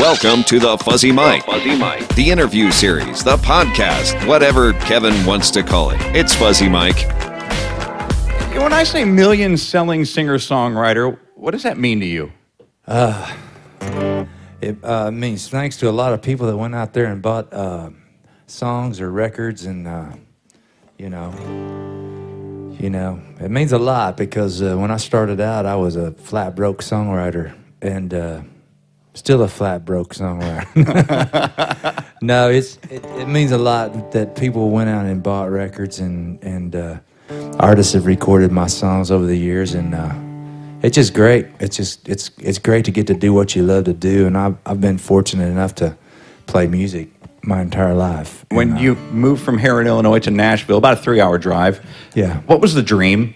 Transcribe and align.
Welcome 0.00 0.44
to 0.44 0.58
the 0.58 0.78
Fuzzy 0.78 1.12
Mike, 1.12 1.44
Fuzzy 1.44 1.76
Mike, 1.76 2.08
the 2.14 2.30
interview 2.30 2.70
series, 2.70 3.22
the 3.22 3.36
podcast, 3.36 4.26
whatever 4.26 4.72
Kevin 4.72 5.26
wants 5.26 5.50
to 5.50 5.62
call 5.62 5.90
it. 5.90 6.00
It's 6.16 6.34
Fuzzy 6.34 6.70
Mike. 6.70 7.06
When 8.54 8.72
I 8.72 8.82
say 8.82 9.04
million 9.04 9.58
selling 9.58 10.06
singer 10.06 10.38
songwriter, 10.38 11.18
what 11.34 11.50
does 11.50 11.64
that 11.64 11.76
mean 11.76 12.00
to 12.00 12.06
you? 12.06 12.32
It 14.62 14.82
uh, 14.82 15.10
means 15.10 15.50
thanks 15.50 15.76
to 15.76 15.90
a 15.90 15.92
lot 15.92 16.14
of 16.14 16.22
people 16.22 16.46
that 16.46 16.56
went 16.56 16.74
out 16.74 16.94
there 16.94 17.04
and 17.04 17.20
bought 17.20 17.52
uh, 17.52 17.90
songs 18.46 19.02
or 19.02 19.12
records, 19.12 19.66
and 19.66 19.86
uh, 19.86 20.12
you 20.96 21.10
know, 21.10 21.30
you 22.80 22.88
know, 22.88 23.20
it 23.38 23.50
means 23.50 23.72
a 23.72 23.78
lot 23.78 24.16
because 24.16 24.62
uh, 24.62 24.78
when 24.78 24.90
I 24.90 24.96
started 24.96 25.42
out, 25.42 25.66
I 25.66 25.76
was 25.76 25.94
a 25.94 26.12
flat 26.12 26.56
broke 26.56 26.82
songwriter, 26.82 27.54
and 27.82 28.14
uh, 28.14 28.40
still 29.14 29.42
a 29.42 29.48
flat 29.48 29.84
broke 29.84 30.14
somewhere. 30.14 30.66
no, 32.22 32.50
it's 32.50 32.76
it, 32.90 33.04
it 33.04 33.28
means 33.28 33.52
a 33.52 33.58
lot 33.58 34.12
that 34.12 34.36
people 34.36 34.70
went 34.70 34.90
out 34.90 35.06
and 35.06 35.22
bought 35.22 35.50
records, 35.50 35.98
and 35.98 36.42
and 36.42 36.74
uh, 36.76 36.98
artists 37.58 37.92
have 37.94 38.06
recorded 38.06 38.52
my 38.52 38.66
songs 38.66 39.10
over 39.10 39.26
the 39.26 39.36
years, 39.36 39.74
and. 39.74 39.94
Uh, 39.94 40.14
it's 40.82 40.94
just 40.94 41.12
great. 41.12 41.46
It's 41.60 41.76
just 41.76 42.08
it's 42.08 42.30
it's 42.38 42.58
great 42.58 42.86
to 42.86 42.90
get 42.90 43.06
to 43.08 43.14
do 43.14 43.34
what 43.34 43.54
you 43.54 43.62
love 43.62 43.84
to 43.84 43.92
do, 43.92 44.26
and 44.26 44.34
I've 44.34 44.56
I've 44.64 44.80
been 44.80 44.96
fortunate 44.96 45.48
enough 45.50 45.74
to 45.74 45.94
play 46.46 46.66
music 46.66 47.10
my 47.42 47.60
entire 47.60 47.92
life. 47.94 48.46
When 48.50 48.70
And, 48.70 48.78
uh, 48.78 48.80
you 48.80 48.94
moved 49.12 49.42
from 49.42 49.58
here 49.58 49.78
in 49.82 49.86
Illinois 49.86 50.20
to 50.20 50.30
Nashville, 50.30 50.78
about 50.78 50.94
a 50.94 51.02
three 51.02 51.20
hour 51.20 51.36
drive, 51.36 51.84
Yeah. 52.14 52.40
what 52.46 52.62
was 52.62 52.72
the 52.72 52.82
dream? 52.82 53.34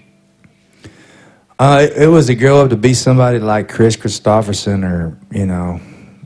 Uh, 1.59 1.87
it 1.95 2.09
was 2.09 2.27
to 2.27 2.35
grow 2.35 2.63
up 2.63 2.71
to 2.71 2.77
be 2.77 2.95
somebody 2.95 3.39
like 3.39 3.69
Kris 3.69 3.97
Kristofferson 3.97 4.85
or 4.85 5.17
you 5.31 5.47
know 5.47 5.81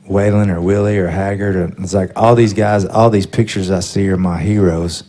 Waylon 0.08 0.48
or 0.48 0.60
Willie 0.60 0.98
or 0.98 1.08
Haggard. 1.08 1.56
Or, 1.56 1.64
it's 1.82 1.92
like 1.92 2.12
all 2.16 2.34
these 2.34 2.54
guys, 2.54 2.86
all 2.86 3.10
these 3.10 3.26
pictures 3.26 3.70
I 3.70 3.80
see 3.80 4.08
are 4.08 4.16
my 4.16 4.40
heroes, 4.40 5.04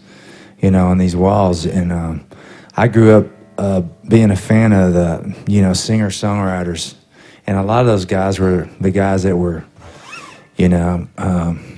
you 0.59 0.71
know, 0.71 0.87
on 0.87 0.97
these 0.97 1.15
walls. 1.15 1.65
And 1.65 1.93
um, 1.93 2.27
I 2.75 2.89
grew 2.89 3.17
up 3.17 3.27
uh, 3.57 3.81
being 4.07 4.31
a 4.31 4.35
fan 4.35 4.73
of 4.73 4.93
the 4.93 5.35
you 5.47 5.61
know 5.61 5.73
singer 5.73 6.09
songwriters, 6.09 6.95
and 7.47 7.57
a 7.57 7.63
lot 7.63 7.81
of 7.81 7.87
those 7.87 8.05
guys 8.05 8.39
were 8.39 8.69
the 8.81 8.91
guys 8.91 9.23
that 9.23 9.37
were, 9.37 9.63
you 10.57 10.69
know. 10.69 11.07
Um, 11.17 11.77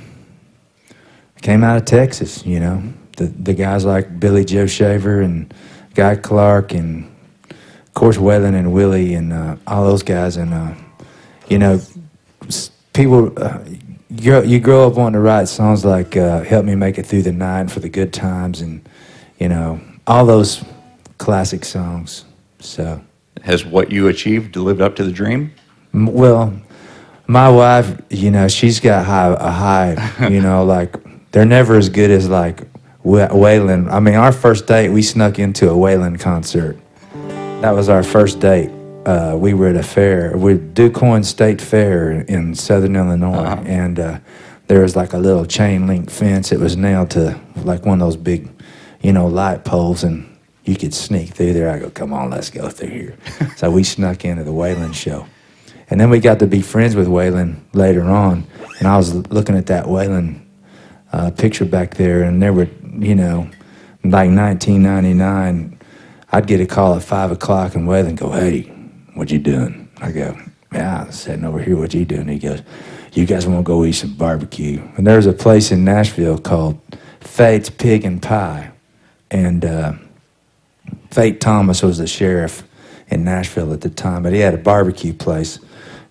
came 1.41 1.63
out 1.63 1.77
of 1.77 1.85
Texas, 1.85 2.45
you 2.45 2.59
know. 2.59 2.83
The 3.17 3.25
the 3.25 3.53
guys 3.53 3.85
like 3.85 4.19
Billy 4.19 4.45
Joe 4.45 4.67
Shaver 4.67 5.21
and 5.21 5.53
Guy 5.93 6.15
Clark 6.15 6.73
and 6.73 7.10
of 7.91 7.95
course 7.95 8.17
Waylon 8.17 8.55
and 8.55 8.71
Willie 8.71 9.13
and 9.15 9.33
uh, 9.33 9.57
all 9.67 9.83
those 9.85 10.01
guys 10.01 10.37
and 10.37 10.53
uh, 10.53 10.73
you 11.49 11.59
know 11.59 11.81
people 12.93 13.33
uh, 13.37 13.59
you, 14.09 14.59
grow, 14.59 14.87
up 14.87 14.95
wanting 14.95 15.13
to 15.13 15.19
write 15.19 15.47
songs 15.47 15.83
like 15.85 16.15
uh, 16.17 16.41
"Help 16.41 16.65
Me 16.65 16.75
Make 16.75 16.97
It 16.97 17.05
Through 17.05 17.23
the 17.23 17.31
Night" 17.31 17.61
and 17.61 17.71
for 17.71 17.79
the 17.81 17.89
good 17.89 18.13
times 18.13 18.61
and 18.61 18.87
you 19.39 19.49
know 19.49 19.79
all 20.07 20.25
those 20.25 20.63
classic 21.17 21.65
songs. 21.65 22.25
So 22.59 23.01
Has 23.43 23.65
what 23.65 23.91
you 23.91 24.07
achieved 24.07 24.55
lived 24.55 24.81
up 24.81 24.95
to 24.97 25.03
the 25.03 25.11
dream? 25.11 25.53
M- 25.93 26.07
Well, 26.13 26.53
my 27.27 27.49
wife, 27.49 27.99
you 28.09 28.31
know, 28.31 28.47
she's 28.47 28.79
got 28.79 29.05
high, 29.05 29.35
a 29.39 29.51
high, 29.51 30.27
you 30.29 30.41
know, 30.47 30.63
like 30.63 30.95
they're 31.31 31.45
never 31.45 31.77
as 31.77 31.89
good 31.89 32.09
as 32.11 32.27
like 32.29 32.61
Wa- 33.03 33.29
Waylon. 33.29 33.91
I 33.91 33.99
mean, 33.99 34.15
our 34.15 34.31
first 34.31 34.67
date, 34.67 34.89
we 34.89 35.01
snuck 35.01 35.39
into 35.39 35.69
a 35.69 35.73
Waylon 35.73 36.19
concert. 36.19 36.77
That 37.61 37.75
was 37.75 37.89
our 37.89 38.01
first 38.01 38.39
date. 38.39 38.71
Uh, 39.05 39.37
we 39.37 39.53
were 39.53 39.67
at 39.67 39.75
a 39.75 39.83
fair, 39.83 40.35
we 40.35 40.55
DuQuoin 40.55 41.23
State 41.23 41.61
Fair 41.61 42.21
in 42.21 42.55
Southern 42.55 42.95
Illinois, 42.95 43.61
and 43.67 43.99
uh, 43.99 44.19
there 44.65 44.81
was 44.81 44.95
like 44.95 45.13
a 45.13 45.19
little 45.19 45.45
chain 45.45 45.85
link 45.85 46.09
fence. 46.09 46.51
It 46.51 46.59
was 46.59 46.75
nailed 46.75 47.11
to 47.11 47.39
like 47.57 47.85
one 47.85 48.01
of 48.01 48.07
those 48.07 48.17
big, 48.17 48.49
you 49.01 49.13
know, 49.13 49.27
light 49.27 49.63
poles, 49.63 50.03
and 50.03 50.27
you 50.65 50.75
could 50.75 50.91
sneak 50.91 51.35
through 51.35 51.53
there. 51.53 51.69
I 51.69 51.77
go, 51.77 51.91
come 51.91 52.13
on, 52.13 52.31
let's 52.31 52.49
go 52.49 52.67
through 52.67 52.89
here. 52.89 53.17
so 53.57 53.69
we 53.69 53.83
snuck 53.83 54.25
into 54.25 54.43
the 54.43 54.51
Waylon 54.51 54.95
show. 54.95 55.27
And 55.91 55.99
then 55.99 56.09
we 56.09 56.19
got 56.19 56.39
to 56.39 56.47
be 56.47 56.63
friends 56.63 56.95
with 56.95 57.07
Waylon 57.07 57.59
later 57.73 58.05
on. 58.05 58.47
And 58.79 58.87
I 58.87 58.97
was 58.97 59.13
looking 59.13 59.55
at 59.55 59.67
that 59.67 59.85
Waylon 59.85 60.41
uh, 61.13 61.29
picture 61.29 61.65
back 61.65 61.93
there, 61.93 62.23
and 62.23 62.41
there 62.41 62.53
were, 62.53 62.69
you 62.97 63.13
know, 63.13 63.51
like 64.03 64.31
1999, 64.31 65.77
I'd 66.31 66.47
get 66.47 66.61
a 66.61 66.65
call 66.65 66.95
at 66.95 67.03
5 67.03 67.31
o'clock, 67.31 67.75
and 67.75 67.87
Waylon 67.87 68.15
go, 68.15 68.31
hey, 68.31 68.61
what 69.15 69.31
you 69.31 69.39
doing? 69.39 69.89
I 70.01 70.11
go, 70.11 70.37
yeah, 70.71 71.03
I'm 71.03 71.11
sitting 71.11 71.43
over 71.43 71.61
here, 71.61 71.75
what 71.75 71.93
you 71.93 72.05
doing? 72.05 72.27
He 72.27 72.39
goes, 72.39 72.61
you 73.13 73.25
guys 73.25 73.45
want 73.45 73.59
to 73.59 73.63
go 73.63 73.83
eat 73.83 73.93
some 73.93 74.13
barbecue? 74.15 74.81
And 74.95 75.05
there's 75.05 75.25
a 75.25 75.33
place 75.33 75.71
in 75.71 75.83
Nashville 75.83 76.37
called 76.37 76.79
Fate's 77.19 77.69
Pig 77.69 78.05
and 78.05 78.21
Pie. 78.21 78.71
And 79.29 79.65
uh, 79.65 79.93
Fate 81.11 81.41
Thomas 81.41 81.83
was 81.83 81.97
the 81.97 82.07
sheriff 82.07 82.63
in 83.09 83.25
Nashville 83.25 83.73
at 83.73 83.81
the 83.81 83.89
time, 83.89 84.23
but 84.23 84.31
he 84.31 84.39
had 84.39 84.53
a 84.53 84.57
barbecue 84.57 85.13
place, 85.13 85.59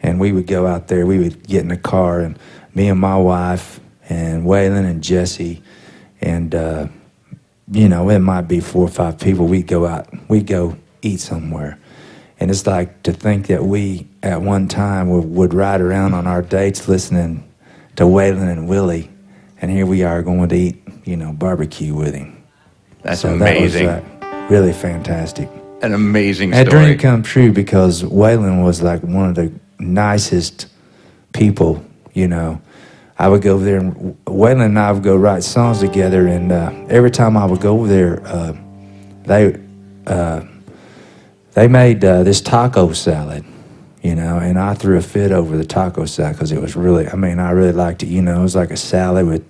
and 0.01 0.21
we 0.21 0.33
would 0.33 0.47
go 0.47 0.67
out 0.67 0.89
there. 0.89 1.07
We 1.07 1.19
would 1.19 1.47
get 1.47 1.63
in 1.63 1.69
the 1.69 1.79
car, 1.79 2.21
and 2.21 2.39
me 2.75 2.89
and 2.89 3.01
my 3.01 3.17
wife 3.17 3.81
and 4.11 4.45
Waylon 4.45 4.89
and 4.89 5.03
Jesse, 5.03 5.63
and 6.21 6.55
uh, 6.55 6.89
you 7.71 7.89
know 7.89 8.09
it 8.11 8.19
might 8.21 8.43
be 8.49 8.61
four 8.61 8.85
or 8.85 8.89
five 8.89 9.19
people. 9.19 9.47
We'd 9.47 9.67
go 9.67 9.87
out. 9.87 10.09
We'd 10.29 10.47
go 10.47 10.77
eat 11.03 11.21
somewhere, 11.21 11.79
and 12.39 12.51
it's 12.51 12.67
like 12.67 13.03
to 13.05 13.13
think 13.13 13.47
that 13.49 13.65
we 13.65 14.07
at 14.23 14.43
one 14.43 14.69
time 14.69 15.09
would, 15.11 15.25
would 15.25 15.55
ride 15.55 15.81
around 15.81 16.15
on 16.15 16.27
our 16.27 16.43
dates 16.43 16.89
listening 16.89 17.49
to 17.97 18.05
Waylon 18.05 18.51
and 18.51 18.69
Willie, 18.69 19.11
and 19.61 19.71
here 19.71 19.87
we 19.87 20.03
are 20.03 20.23
going 20.23 20.49
to 20.49 20.57
eat, 20.57 20.83
you 21.05 21.17
know, 21.17 21.33
barbecue 21.33 21.95
with 21.95 22.15
him. 22.15 22.43
That's 23.03 23.21
So 23.23 23.37
that 23.39 23.61
was, 23.61 23.75
amazing. 23.77 23.89
uh, 23.89 24.47
really 24.51 24.73
fantastic. 24.73 25.49
An 25.83 25.95
amazing 25.95 26.51
That 26.51 26.67
story. 26.69 26.85
dream 26.87 26.99
come 26.99 27.23
true 27.23 27.53
because 27.53 28.03
Waylon 28.03 28.63
was 28.63 28.83
like 28.83 29.03
one 29.03 29.31
of 29.31 29.35
the 29.35 29.51
nicest 29.79 30.67
people, 31.33 31.83
you 32.13 32.29
know. 32.29 32.61
I 33.21 33.29
would 33.29 33.43
go 33.43 33.53
over 33.53 33.65
there, 33.65 33.77
and 33.77 34.17
Waylon 34.25 34.65
and 34.65 34.79
I 34.79 34.91
would 34.93 35.03
go 35.03 35.15
write 35.15 35.43
songs 35.43 35.81
together, 35.81 36.27
and 36.27 36.51
uh, 36.51 36.73
every 36.89 37.11
time 37.11 37.37
I 37.37 37.45
would 37.45 37.61
go 37.61 37.75
over 37.79 37.87
there, 37.87 38.27
uh, 38.27 38.55
they 39.25 39.61
uh, 40.07 40.41
they 41.53 41.69
made 41.69 42.03
uh, 42.03 42.23
this 42.23 42.41
taco 42.41 42.95
salad, 42.95 43.45
you 44.03 44.15
know, 44.15 44.39
and 44.39 44.59
I 44.59 44.73
threw 44.73 44.97
a 44.97 45.03
fit 45.03 45.33
over 45.33 45.59
the 45.59 45.67
taco 45.67 46.07
salad 46.07 46.37
because 46.37 46.51
it 46.51 46.63
was 46.63 46.77
really, 46.77 47.09
I 47.09 47.17
mean, 47.17 47.39
I 47.39 47.51
really 47.51 47.73
liked 47.73 48.03
it, 48.03 48.07
you 48.07 48.23
know, 48.23 48.41
it 48.41 48.43
was 48.43 48.57
like 48.57 48.71
a 48.71 48.77
salad 48.79 49.27
with, 49.27 49.45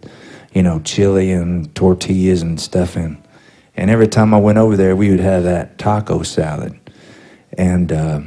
you 0.53 0.65
know, 0.65 0.81
chili 0.81 1.31
and 1.31 1.73
tortillas 1.77 2.43
and 2.43 2.61
stuff 2.61 2.97
in. 2.97 3.23
And 3.77 3.89
every 3.89 4.09
time 4.09 4.35
I 4.35 4.41
went 4.41 4.59
over 4.59 4.77
there, 4.77 4.97
we 4.97 5.11
would 5.11 5.21
have 5.21 5.45
that 5.45 5.79
taco 5.79 6.25
salad. 6.25 6.77
And, 7.57 7.93
uh, 7.93 8.21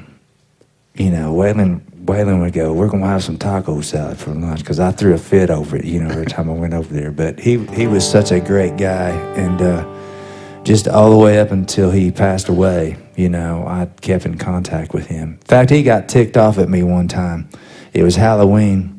you 0.95 1.11
know, 1.11 1.33
Waylon, 1.33 1.81
Waylon 2.05 2.41
would 2.41 2.53
go, 2.53 2.73
we're 2.73 2.89
to 2.89 2.99
have 2.99 3.23
some 3.23 3.37
taco 3.37 3.81
salad 3.81 4.17
for 4.17 4.31
lunch 4.33 4.59
because 4.59 4.79
I 4.79 4.91
threw 4.91 5.13
a 5.13 5.17
fit 5.17 5.49
over 5.49 5.77
it, 5.77 5.85
you 5.85 6.03
know, 6.03 6.09
every 6.09 6.25
time 6.25 6.49
I 6.49 6.53
went 6.53 6.73
over 6.73 6.93
there. 6.93 7.11
But 7.11 7.39
he, 7.39 7.65
he 7.67 7.87
was 7.87 8.09
such 8.09 8.31
a 8.31 8.39
great 8.39 8.77
guy. 8.77 9.11
And 9.35 9.61
uh, 9.61 10.63
just 10.63 10.87
all 10.87 11.09
the 11.09 11.17
way 11.17 11.39
up 11.39 11.51
until 11.51 11.91
he 11.91 12.11
passed 12.11 12.49
away, 12.49 12.97
you 13.15 13.29
know, 13.29 13.65
I 13.67 13.85
kept 14.01 14.25
in 14.25 14.37
contact 14.37 14.93
with 14.93 15.07
him. 15.07 15.33
In 15.33 15.47
fact, 15.47 15.69
he 15.69 15.83
got 15.83 16.09
ticked 16.09 16.35
off 16.35 16.57
at 16.57 16.69
me 16.69 16.83
one 16.83 17.07
time. 17.07 17.49
It 17.93 18.03
was 18.03 18.15
Halloween 18.15 18.93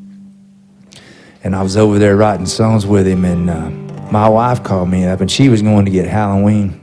and 1.45 1.55
I 1.55 1.63
was 1.63 1.77
over 1.77 1.99
there 1.99 2.17
writing 2.17 2.47
songs 2.47 2.87
with 2.87 3.07
him, 3.07 3.25
and 3.27 3.51
uh, 3.51 3.71
my 4.11 4.29
wife 4.29 4.65
called 4.65 4.89
me 4.89 5.05
up, 5.05 5.21
and 5.21 5.31
she 5.31 5.51
was 5.51 5.61
going 5.61 5.85
to 5.85 5.91
get 5.91 6.07
Halloween 6.07 6.83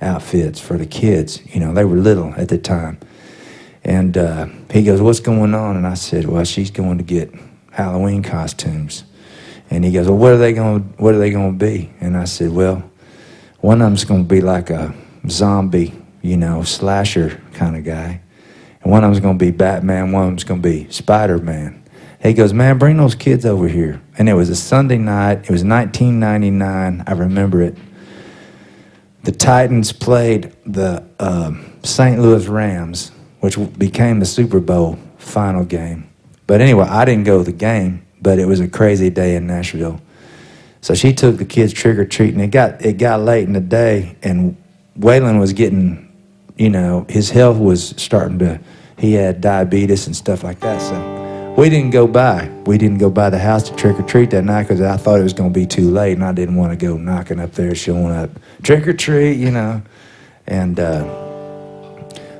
outfits 0.00 0.60
for 0.60 0.78
the 0.78 0.86
kids. 0.86 1.44
You 1.52 1.58
know, 1.58 1.74
they 1.74 1.84
were 1.84 1.96
little 1.96 2.32
at 2.36 2.48
the 2.48 2.56
time, 2.56 3.00
and 3.86 4.18
uh, 4.18 4.46
he 4.70 4.82
goes, 4.82 5.00
"What's 5.00 5.20
going 5.20 5.54
on?" 5.54 5.76
And 5.76 5.86
I 5.86 5.94
said, 5.94 6.26
"Well, 6.26 6.44
she's 6.44 6.72
going 6.72 6.98
to 6.98 7.04
get 7.04 7.32
Halloween 7.70 8.22
costumes." 8.22 9.04
And 9.70 9.84
he 9.84 9.92
goes, 9.92 10.08
"Well, 10.08 10.18
what 10.18 10.32
are 10.32 10.38
they 10.38 10.52
going? 10.52 10.82
to 10.82 11.02
What 11.02 11.14
are 11.14 11.18
they 11.18 11.30
going 11.30 11.56
to 11.56 11.64
be?" 11.64 11.92
And 12.00 12.16
I 12.16 12.24
said, 12.24 12.50
"Well, 12.50 12.82
one 13.60 13.80
of 13.80 13.86
them's 13.86 14.04
going 14.04 14.24
to 14.24 14.28
be 14.28 14.40
like 14.40 14.70
a 14.70 14.92
zombie, 15.28 15.94
you 16.20 16.36
know, 16.36 16.64
slasher 16.64 17.40
kind 17.54 17.76
of 17.76 17.84
guy, 17.84 18.20
and 18.82 18.90
one 18.90 19.04
of 19.04 19.10
them's 19.10 19.20
going 19.20 19.38
to 19.38 19.44
be 19.44 19.52
Batman. 19.52 20.10
One 20.10 20.24
of 20.24 20.30
them's 20.30 20.44
going 20.44 20.60
to 20.60 20.68
be 20.68 20.90
Spider 20.90 21.38
Man." 21.38 21.84
He 22.22 22.32
goes, 22.32 22.52
Man, 22.52 22.78
bring 22.78 22.96
those 22.96 23.14
kids 23.14 23.46
over 23.46 23.68
here. 23.68 24.00
And 24.18 24.28
it 24.28 24.32
was 24.32 24.48
a 24.48 24.56
Sunday 24.56 24.98
night. 24.98 25.44
It 25.44 25.50
was 25.50 25.62
1999. 25.62 27.04
I 27.06 27.12
remember 27.12 27.62
it. 27.62 27.76
The 29.22 29.32
Titans 29.32 29.92
played 29.92 30.52
the 30.64 31.04
um, 31.20 31.78
St. 31.84 32.20
Louis 32.20 32.46
Rams, 32.46 33.12
which 33.46 33.78
became 33.78 34.18
the 34.18 34.26
Super 34.26 34.58
Bowl 34.58 34.98
final 35.18 35.64
game. 35.64 36.10
But 36.48 36.60
anyway, 36.60 36.84
I 36.88 37.04
didn't 37.04 37.22
go 37.22 37.38
to 37.38 37.44
the 37.44 37.56
game, 37.56 38.04
but 38.20 38.40
it 38.40 38.46
was 38.46 38.58
a 38.58 38.66
crazy 38.66 39.08
day 39.08 39.36
in 39.36 39.46
Nashville. 39.46 40.00
So 40.80 40.94
she 40.94 41.12
took 41.12 41.36
the 41.36 41.44
kids 41.44 41.72
trick 41.72 41.96
or 41.96 42.04
treating. 42.04 42.40
It 42.40 42.48
got 42.48 42.84
it 42.84 42.94
got 42.94 43.20
late 43.20 43.44
in 43.44 43.52
the 43.52 43.60
day, 43.60 44.16
and 44.20 44.56
Waylon 44.98 45.38
was 45.38 45.52
getting, 45.52 46.12
you 46.56 46.68
know, 46.68 47.06
his 47.08 47.30
health 47.30 47.58
was 47.58 47.94
starting 47.96 48.40
to. 48.40 48.58
He 48.98 49.12
had 49.12 49.40
diabetes 49.40 50.08
and 50.08 50.16
stuff 50.16 50.42
like 50.42 50.58
that. 50.58 50.80
So 50.80 51.54
we 51.56 51.70
didn't 51.70 51.90
go 51.90 52.08
by. 52.08 52.50
We 52.66 52.78
didn't 52.78 52.98
go 52.98 53.10
by 53.10 53.30
the 53.30 53.38
house 53.38 53.62
to 53.68 53.76
trick 53.76 53.96
or 54.00 54.02
treat 54.02 54.30
that 54.30 54.42
night 54.42 54.64
because 54.64 54.80
I 54.80 54.96
thought 54.96 55.20
it 55.20 55.22
was 55.22 55.34
going 55.34 55.52
to 55.52 55.60
be 55.60 55.66
too 55.66 55.88
late, 55.88 56.14
and 56.14 56.24
I 56.24 56.32
didn't 56.32 56.56
want 56.56 56.72
to 56.72 56.84
go 56.84 56.96
knocking 56.96 57.38
up 57.38 57.52
there, 57.52 57.76
showing 57.76 58.10
up 58.10 58.30
trick 58.64 58.88
or 58.88 58.92
treat, 58.92 59.34
you 59.34 59.52
know. 59.52 59.82
And 60.48 60.80
uh, 60.80 61.25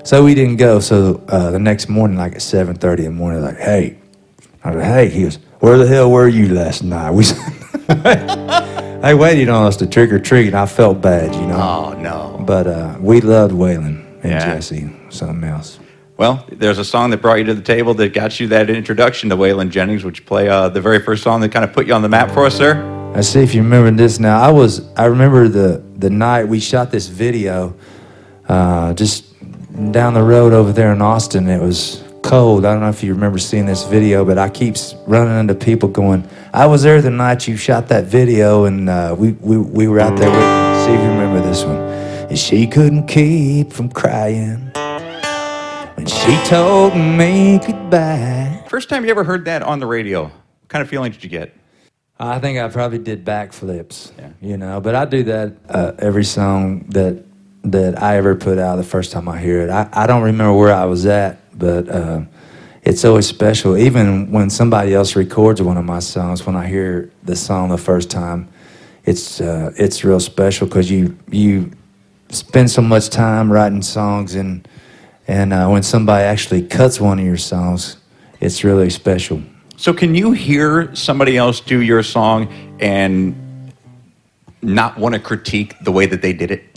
so 0.06 0.24
we 0.24 0.34
didn't 0.34 0.56
go. 0.56 0.80
So 0.80 1.22
uh, 1.28 1.50
the 1.50 1.58
next 1.58 1.88
morning, 1.88 2.16
like 2.16 2.34
at 2.34 2.42
seven 2.42 2.76
thirty 2.76 3.04
in 3.04 3.12
the 3.12 3.16
morning, 3.18 3.42
like, 3.42 3.58
hey, 3.58 3.98
I 4.64 4.70
was 4.70 4.76
like, 4.76 4.86
hey, 4.86 5.08
he 5.10 5.22
goes, 5.24 5.38
where 5.60 5.76
the 5.78 5.86
hell 5.86 6.10
were 6.10 6.28
you 6.28 6.54
last 6.54 6.82
night? 6.82 7.10
We 7.10 7.24
they 7.86 9.14
waited 9.14 9.48
on 9.48 9.66
us 9.66 9.76
to 9.76 9.86
trick 9.86 10.12
or 10.12 10.18
treat, 10.18 10.46
and 10.46 10.56
I 10.56 10.66
felt 10.66 11.00
bad, 11.00 11.34
you 11.34 11.46
know. 11.46 11.56
Oh, 11.60 12.00
no. 12.00 12.42
But 12.46 12.66
uh, 12.66 12.96
we 13.00 13.20
loved 13.20 13.52
Waylon 13.52 14.04
and 14.22 14.32
Yeah. 14.32 14.54
Jesse, 14.54 14.90
something 15.10 15.48
else. 15.48 15.78
Well, 16.16 16.46
there's 16.50 16.78
a 16.78 16.84
song 16.84 17.10
that 17.10 17.20
brought 17.20 17.38
you 17.38 17.44
to 17.44 17.54
the 17.54 17.62
table 17.62 17.92
that 17.94 18.14
got 18.14 18.40
you 18.40 18.48
that 18.48 18.70
introduction 18.70 19.28
to 19.30 19.36
Waylon 19.36 19.70
Jennings. 19.70 20.02
Would 20.02 20.18
you 20.18 20.24
play 20.24 20.48
uh, 20.48 20.68
the 20.70 20.80
very 20.80 21.00
first 21.00 21.22
song 21.22 21.40
that 21.42 21.52
kind 21.52 21.64
of 21.64 21.72
put 21.74 21.86
you 21.86 21.92
on 21.92 22.00
the 22.00 22.08
map 22.08 22.30
for 22.30 22.46
us, 22.46 22.56
sir? 22.56 22.82
Let's 23.14 23.28
see 23.28 23.40
if 23.40 23.54
you 23.54 23.62
remember 23.62 23.90
this 23.90 24.18
now. 24.18 24.40
I 24.40 24.50
was 24.50 24.88
I 24.96 25.04
remember 25.04 25.48
the 25.48 25.82
the 25.94 26.10
night 26.10 26.44
we 26.44 26.58
shot 26.58 26.90
this 26.90 27.06
video 27.06 27.74
uh, 28.48 28.94
just 28.94 29.25
down 29.92 30.14
the 30.14 30.22
road 30.22 30.52
over 30.52 30.72
there 30.72 30.92
in 30.92 31.02
Austin. 31.02 31.48
It 31.48 31.60
was 31.60 32.02
cold. 32.22 32.64
I 32.64 32.72
don't 32.72 32.80
know 32.80 32.88
if 32.88 33.02
you 33.02 33.12
remember 33.14 33.38
seeing 33.38 33.66
this 33.66 33.84
video, 33.84 34.24
but 34.24 34.38
I 34.38 34.48
keep 34.48 34.76
running 35.06 35.38
into 35.38 35.54
people 35.54 35.88
going, 35.88 36.28
"I 36.52 36.66
was 36.66 36.82
there 36.82 37.00
the 37.02 37.10
night 37.10 37.46
you 37.46 37.56
shot 37.56 37.88
that 37.88 38.04
video," 38.04 38.64
and 38.64 38.88
uh, 38.88 39.14
we, 39.18 39.32
we 39.32 39.58
we 39.58 39.88
were 39.88 40.00
out 40.00 40.16
there. 40.18 40.30
With, 40.30 40.86
see 40.86 40.92
if 40.92 41.00
you 41.00 41.08
remember 41.08 41.40
this 41.40 41.64
one. 41.64 41.76
And 41.76 42.38
she 42.38 42.66
couldn't 42.66 43.06
keep 43.06 43.72
from 43.72 43.88
crying 43.88 44.72
when 45.94 46.06
she 46.06 46.36
told 46.44 46.96
me 46.96 47.60
goodbye. 47.64 48.64
First 48.68 48.88
time 48.88 49.04
you 49.04 49.10
ever 49.10 49.24
heard 49.24 49.44
that 49.44 49.62
on 49.62 49.78
the 49.78 49.86
radio, 49.86 50.24
what 50.24 50.68
kind 50.68 50.82
of 50.82 50.88
feeling 50.88 51.12
did 51.12 51.22
you 51.22 51.30
get? 51.30 51.54
I 52.18 52.38
think 52.38 52.58
I 52.58 52.68
probably 52.68 52.98
did 52.98 53.24
backflips. 53.24 54.12
Yeah. 54.18 54.30
You 54.40 54.56
know, 54.56 54.80
but 54.80 54.94
I 54.94 55.04
do 55.04 55.22
that 55.24 55.54
uh, 55.68 55.92
every 55.98 56.24
song 56.24 56.86
that 56.88 57.22
that 57.66 58.00
I 58.00 58.16
ever 58.16 58.34
put 58.34 58.58
out 58.58 58.76
the 58.76 58.84
first 58.84 59.12
time 59.12 59.28
I 59.28 59.38
hear 59.38 59.60
it. 59.60 59.70
I, 59.70 59.88
I 59.92 60.06
don't 60.06 60.22
remember 60.22 60.52
where 60.52 60.72
I 60.72 60.84
was 60.84 61.04
at, 61.06 61.38
but 61.58 61.88
uh, 61.88 62.22
it's 62.82 63.04
always 63.04 63.26
special. 63.26 63.76
Even 63.76 64.30
when 64.30 64.50
somebody 64.50 64.94
else 64.94 65.16
records 65.16 65.60
one 65.60 65.76
of 65.76 65.84
my 65.84 65.98
songs, 65.98 66.46
when 66.46 66.56
I 66.56 66.66
hear 66.66 67.10
the 67.24 67.34
song 67.34 67.68
the 67.68 67.78
first 67.78 68.10
time, 68.10 68.48
it's 69.04 69.40
uh, 69.40 69.72
it's 69.76 70.04
real 70.04 70.20
special 70.20 70.66
because 70.66 70.90
you 70.90 71.16
you 71.30 71.72
spend 72.28 72.70
so 72.70 72.82
much 72.82 73.08
time 73.08 73.52
writing 73.52 73.82
songs 73.82 74.34
and 74.34 74.66
and 75.28 75.52
uh, 75.52 75.68
when 75.68 75.82
somebody 75.82 76.24
actually 76.24 76.62
cuts 76.62 77.00
one 77.00 77.18
of 77.18 77.24
your 77.24 77.36
songs, 77.36 77.96
it's 78.40 78.62
really 78.62 78.90
special. 78.90 79.42
So, 79.76 79.92
can 79.92 80.14
you 80.14 80.32
hear 80.32 80.94
somebody 80.94 81.36
else 81.36 81.60
do 81.60 81.80
your 81.80 82.02
song 82.02 82.48
and 82.80 83.72
not 84.62 84.98
want 84.98 85.14
to 85.14 85.20
critique 85.20 85.74
the 85.82 85.92
way 85.92 86.06
that 86.06 86.22
they 86.22 86.32
did 86.32 86.50
it? 86.50 86.75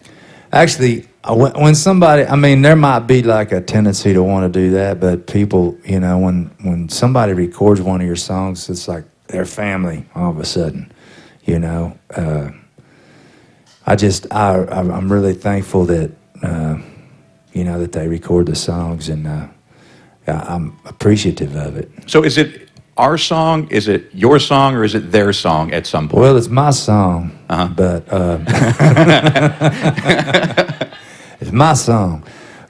Actually, 0.52 1.08
when, 1.28 1.76
somebody, 1.76 2.26
I 2.26 2.36
mean, 2.36 2.62
there 2.62 2.76
might 2.76 3.02
be 3.02 3.22
like 3.22 3.52
a 3.52 3.62
tendency 3.62 4.14
to 4.14 4.24
want 4.24 4.52
to 4.52 4.60
do 4.60 4.72
that, 4.72 5.00
but 5.00 5.28
people, 5.28 5.78
you 5.86 6.00
know, 6.00 6.18
when 6.18 6.52
when 6.62 6.90
somebody 6.90 7.34
records 7.34 7.82
one 7.82 8.02
of 8.02 8.08
your 8.08 8.16
songs, 8.16 8.70
it's 8.70 8.88
like 8.88 9.04
their 9.28 9.46
family 9.46 10.06
all 10.16 10.32
of 10.32 10.40
a 10.40 10.46
sudden, 10.46 10.92
you 11.46 11.60
know. 11.60 11.98
Uh, 12.16 12.50
I 13.86 13.96
just, 13.96 14.28
I, 14.32 14.66
I'm 14.66 15.12
really 15.12 15.34
thankful 15.34 15.86
that, 15.86 16.12
uh, 16.44 16.78
you 17.54 17.64
know, 17.64 17.80
that 17.80 17.92
they 17.92 18.08
record 18.08 18.46
the 18.46 18.56
songs, 18.56 19.10
and 19.10 19.28
uh, 19.28 19.48
I'm 20.28 20.78
appreciative 20.86 21.56
of 21.56 21.76
it. 21.78 21.92
So, 22.08 22.24
is 22.24 22.38
it 22.38 22.69
our 23.00 23.18
song? 23.18 23.68
Is 23.72 23.88
it 23.88 24.10
your 24.14 24.40
song, 24.40 24.76
or 24.76 24.84
is 24.84 24.94
it 24.96 25.12
their 25.12 25.32
song 25.34 25.74
at 25.74 25.86
some 25.88 26.08
point? 26.10 26.22
Well, 26.22 26.38
it's 26.38 26.50
my 26.50 26.72
song, 26.72 27.32
Uh-huh. 27.50 27.68
but 27.76 28.08
uh, 28.12 28.38
it's 31.40 31.52
my 31.52 31.74
song. 31.74 32.24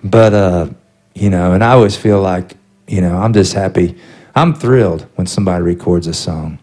But 0.04 0.34
uh, 0.34 0.70
you 1.16 1.30
know, 1.30 1.54
and 1.54 1.64
I 1.64 1.72
always 1.74 1.96
feel 1.98 2.22
like 2.22 2.56
you 2.88 3.02
know, 3.02 3.18
I'm 3.18 3.34
just 3.34 3.54
happy. 3.54 3.96
I'm 4.36 4.54
thrilled 4.54 5.06
when 5.16 5.28
somebody 5.28 5.64
records 5.64 6.08
a 6.08 6.14
song, 6.14 6.60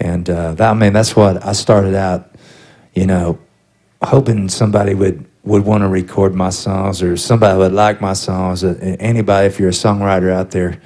and 0.00 0.28
uh, 0.28 0.54
that, 0.54 0.70
I 0.70 0.74
mean, 0.74 0.92
that's 0.92 1.14
what 1.14 1.44
I 1.44 1.52
started 1.52 1.94
out. 1.94 2.34
You 2.94 3.06
know, 3.06 3.38
hoping 4.02 4.48
somebody 4.48 4.94
would 4.94 5.24
would 5.44 5.64
want 5.64 5.82
to 5.82 5.88
record 5.88 6.34
my 6.34 6.50
songs 6.50 7.02
or 7.02 7.16
somebody 7.16 7.58
would 7.58 7.72
like 7.72 8.00
my 8.00 8.12
songs. 8.14 8.64
Anybody, 8.64 9.46
if 9.46 9.58
you're 9.58 9.70
a 9.70 9.72
songwriter 9.72 10.32
out 10.32 10.50
there, 10.52 10.80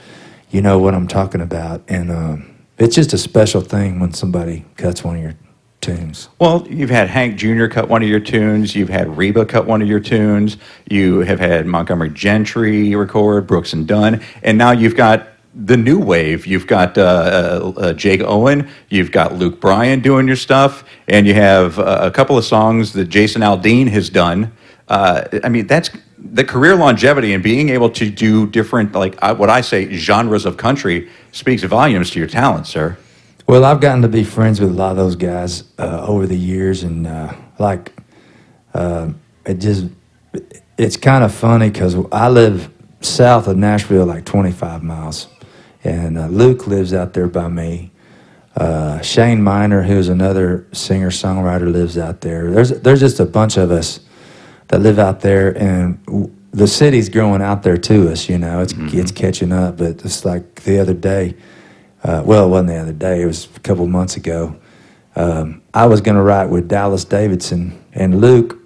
you 0.51 0.63
know 0.63 0.79
what 0.79 0.95
I'm 0.95 1.09
talking 1.09 1.41
about, 1.41 1.83
and 1.89 2.11
um, 2.11 2.57
it's 2.79 2.95
just 2.95 3.13
a 3.13 3.19
special 3.19 3.61
thing 3.61 4.01
when 4.01 4.13
somebody 4.13 4.65
cuts 4.77 5.03
one 5.03 5.17
of 5.17 5.23
your 5.23 5.35
tunes. 5.81 6.29
Well, 6.39 6.67
you've 6.69 6.91
had 6.91 7.09
Hank 7.09 7.37
Jr. 7.37 7.67
cut 7.67 7.89
one 7.89 8.03
of 8.03 8.09
your 8.09 8.21
tunes. 8.21 8.75
You've 8.75 8.89
had 8.89 9.17
Reba 9.17 9.47
cut 9.47 9.67
one 9.67 9.83
of 9.83 9.89
your 9.89 10.01
tunes. 10.01 10.57
You 10.89 11.21
have 11.21 11.39
had 11.39 11.67
Montgomery 11.67 12.11
Gentry 12.11 12.95
record, 12.95 13.47
Brooks 13.47 13.73
and 13.73 13.87
Dunn, 13.87 14.23
and 14.43 14.59
now 14.59 14.73
you've 14.73 14.97
got 14.97 15.29
the 15.55 15.77
new 15.77 15.99
wave. 15.99 16.47
You've 16.47 16.67
got 16.67 16.99
uh, 16.99 17.03
uh, 17.03 17.81
uh, 17.81 17.93
Jake 17.95 18.21
Owen. 18.21 18.69
You've 18.91 19.11
got 19.11 19.35
Luke 19.35 19.61
Bryan 19.61 20.01
doing 20.01 20.27
your 20.27 20.37
stuff, 20.37 20.85
and 21.09 21.27
you 21.27 21.35
have 21.35 21.79
uh, 21.79 22.01
a 22.03 22.11
couple 22.11 22.37
of 22.37 22.45
songs 22.45 22.93
that 22.93 23.07
Jason 23.07 23.43
Aldean 23.43 23.89
has 23.89 24.11
done. 24.11 24.53
Uh, 24.89 25.23
I 25.43 25.49
mean, 25.49 25.67
that's 25.67 25.91
the 26.33 26.45
career 26.45 26.77
longevity 26.77 27.33
and 27.33 27.43
being 27.43 27.69
able 27.71 27.91
to 27.91 28.11
do 28.11 28.47
different, 28.47 28.93
like 28.93 29.17
uh, 29.23 29.35
what 29.35 29.51
I 29.51 29.61
say, 29.61 29.93
genres 29.93 30.47
of 30.47 30.57
country 30.57 31.09
speaks 31.33 31.63
volumes 31.63 32.11
to 32.11 32.19
your 32.19 32.29
talent, 32.29 32.67
sir. 32.67 32.97
Well, 33.47 33.65
I've 33.65 33.81
gotten 33.81 34.03
to 34.03 34.09
be 34.09 34.25
friends 34.25 34.61
with 34.61 34.71
a 34.71 34.73
lot 34.73 34.91
of 34.91 34.97
those 34.97 35.17
guys 35.17 35.65
uh, 35.79 36.05
over 36.07 36.27
the 36.27 36.37
years, 36.37 36.83
and 36.83 37.07
uh, 37.07 37.33
like, 37.59 37.93
uh, 38.75 39.11
it 39.45 39.55
just 39.61 39.87
it's 40.77 40.97
kind 40.97 41.23
of 41.23 41.33
funny 41.33 41.71
because 41.71 41.97
I 42.11 42.29
live 42.29 42.71
south 43.01 43.47
of 43.47 43.57
Nashville, 43.57 44.07
like 44.07 44.25
25 44.25 44.83
miles, 44.83 45.29
and 45.85 46.19
uh, 46.19 46.27
Luke 46.27 46.67
lives 46.67 46.93
out 46.93 47.13
there 47.13 47.29
by 47.29 47.49
me. 47.49 47.93
Uh, 48.57 49.01
Shane 49.03 49.43
Minor, 49.43 49.83
who's 49.83 50.09
another 50.09 50.67
singer 50.73 51.11
songwriter, 51.11 51.71
lives 51.71 51.99
out 51.99 52.23
there. 52.23 52.51
There's 52.51 52.71
there's 52.81 53.01
just 53.01 53.21
a 53.21 53.27
bunch 53.27 53.57
of 53.59 53.71
us 53.71 54.01
that 54.69 54.81
live 54.81 54.99
out 54.99 55.21
there, 55.21 55.57
and 55.57 56.05
w- 56.07 56.31
the 56.53 56.67
city's 56.67 57.09
growing 57.09 57.43
out 57.43 57.63
there 57.63 57.77
to 57.77 58.11
us. 58.11 58.29
You 58.29 58.39
know, 58.39 58.61
it's 58.61 58.75
it's 58.77 59.13
catching 59.13 59.53
up. 59.53 59.79
But 59.79 60.05
it's 60.05 60.25
like 60.25 60.63
the 60.63 60.79
other 60.79 60.95
day. 60.95 61.35
Uh, 62.03 62.23
well, 62.25 62.47
it 62.47 62.49
wasn't 62.49 62.69
the 62.69 62.77
other 62.77 62.93
day. 62.93 63.23
It 63.23 63.27
was 63.27 63.49
a 63.57 63.61
couple 63.61 63.87
months 63.87 64.17
ago. 64.17 64.57
Um, 65.17 65.63
I 65.75 65.87
was 65.87 66.01
going 66.01 66.17
to 66.17 66.23
write 66.23 66.47
with 66.47 66.69
Dallas 66.69 67.05
Davidson 67.05 67.83
and 67.95 68.21
Luke. 68.21 68.59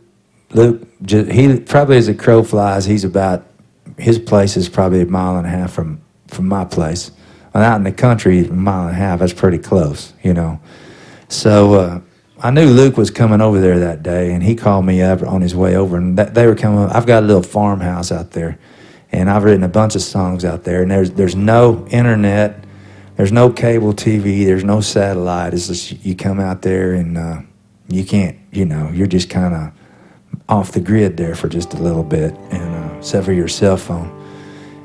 Luke, 0.52 0.86
he 1.08 1.60
probably 1.60 1.96
as 1.96 2.08
a 2.08 2.14
crow 2.14 2.42
flies, 2.42 2.84
he's 2.84 3.04
about 3.04 3.46
his 3.98 4.18
place 4.18 4.56
is 4.56 4.68
probably 4.68 5.02
a 5.02 5.06
mile 5.06 5.36
and 5.36 5.46
a 5.46 5.50
half 5.50 5.72
from 5.72 6.00
from 6.28 6.48
my 6.48 6.64
place. 6.64 7.10
And 7.52 7.64
out 7.64 7.76
in 7.76 7.84
the 7.84 7.92
country, 7.92 8.46
a 8.46 8.52
mile 8.52 8.86
and 8.86 8.90
a 8.90 8.98
half. 8.98 9.18
That's 9.18 9.32
pretty 9.32 9.58
close, 9.58 10.12
you 10.22 10.32
know. 10.32 10.60
So 11.28 11.74
uh, 11.74 12.00
I 12.42 12.50
knew 12.50 12.70
Luke 12.70 12.96
was 12.96 13.10
coming 13.10 13.42
over 13.42 13.60
there 13.60 13.78
that 13.80 14.02
day, 14.02 14.32
and 14.32 14.42
he 14.42 14.54
called 14.54 14.86
me 14.86 15.02
up 15.02 15.22
on 15.22 15.42
his 15.42 15.54
way 15.54 15.76
over, 15.76 15.98
and 15.98 16.16
that, 16.16 16.32
they 16.32 16.46
were 16.46 16.54
coming. 16.54 16.88
I've 16.88 17.06
got 17.06 17.22
a 17.22 17.26
little 17.26 17.42
farmhouse 17.42 18.10
out 18.10 18.30
there, 18.30 18.58
and 19.12 19.28
I've 19.28 19.44
written 19.44 19.62
a 19.62 19.68
bunch 19.68 19.94
of 19.94 20.00
songs 20.00 20.42
out 20.42 20.64
there, 20.64 20.80
and 20.80 20.90
there's 20.90 21.10
there's 21.10 21.36
no 21.36 21.86
internet, 21.88 22.64
there's 23.16 23.30
no 23.32 23.50
cable 23.50 23.92
TV, 23.92 24.46
there's 24.46 24.64
no 24.64 24.80
satellite. 24.80 25.52
It's 25.52 25.66
just 25.66 26.02
you 26.04 26.16
come 26.16 26.40
out 26.40 26.62
there 26.62 26.94
and 26.94 27.18
uh, 27.18 27.40
you 27.88 28.04
can't, 28.06 28.38
you 28.52 28.64
know, 28.64 28.88
you're 28.90 29.06
just 29.06 29.28
kind 29.28 29.54
of 29.54 29.72
off 30.48 30.72
the 30.72 30.80
grid 30.80 31.18
there 31.18 31.34
for 31.34 31.48
just 31.48 31.74
a 31.74 31.78
little 31.78 32.04
bit, 32.04 32.32
and 32.50 32.74
uh, 32.74 32.96
except 32.96 33.26
for 33.26 33.34
your 33.34 33.48
cell 33.48 33.76
phone. 33.76 34.16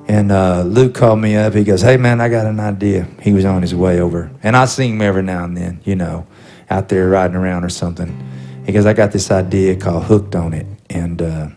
And 0.09 0.31
uh, 0.31 0.63
Luke 0.63 0.93
called 0.93 1.19
me 1.19 1.37
up. 1.37 1.53
He 1.53 1.63
goes, 1.63 1.81
"Hey 1.81 1.95
man, 1.95 2.19
I 2.19 2.27
got 2.27 2.47
an 2.47 2.59
idea." 2.59 3.07
He 3.21 3.31
was 3.31 3.45
on 3.45 3.61
his 3.61 3.73
way 3.73 4.01
over, 4.01 4.29
and 4.43 4.57
I 4.57 4.65
see 4.65 4.89
him 4.89 5.01
every 5.01 5.23
now 5.23 5.45
and 5.45 5.55
then, 5.55 5.79
you 5.85 5.95
know, 5.95 6.27
out 6.69 6.89
there 6.89 7.09
riding 7.09 7.35
around 7.35 7.63
or 7.63 7.69
something. 7.69 8.15
He 8.65 8.71
goes, 8.71 8.85
"I 8.85 8.93
got 8.93 9.11
this 9.11 9.31
idea 9.31 9.75
called 9.75 10.05
Hooked 10.05 10.35
on 10.35 10.53
It," 10.53 10.67
and 10.89 11.21
uh, 11.21 11.47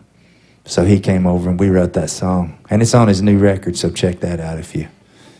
so 0.65 0.85
he 0.85 0.99
came 0.99 1.25
over 1.25 1.49
and 1.49 1.59
we 1.59 1.69
wrote 1.69 1.93
that 1.93 2.11
song, 2.11 2.59
and 2.69 2.81
it's 2.81 2.93
on 2.93 3.07
his 3.07 3.21
new 3.21 3.39
record. 3.39 3.75
So 3.75 3.89
check 3.89 4.19
that 4.19 4.39
out 4.39 4.59
if 4.59 4.75
you 4.75 4.87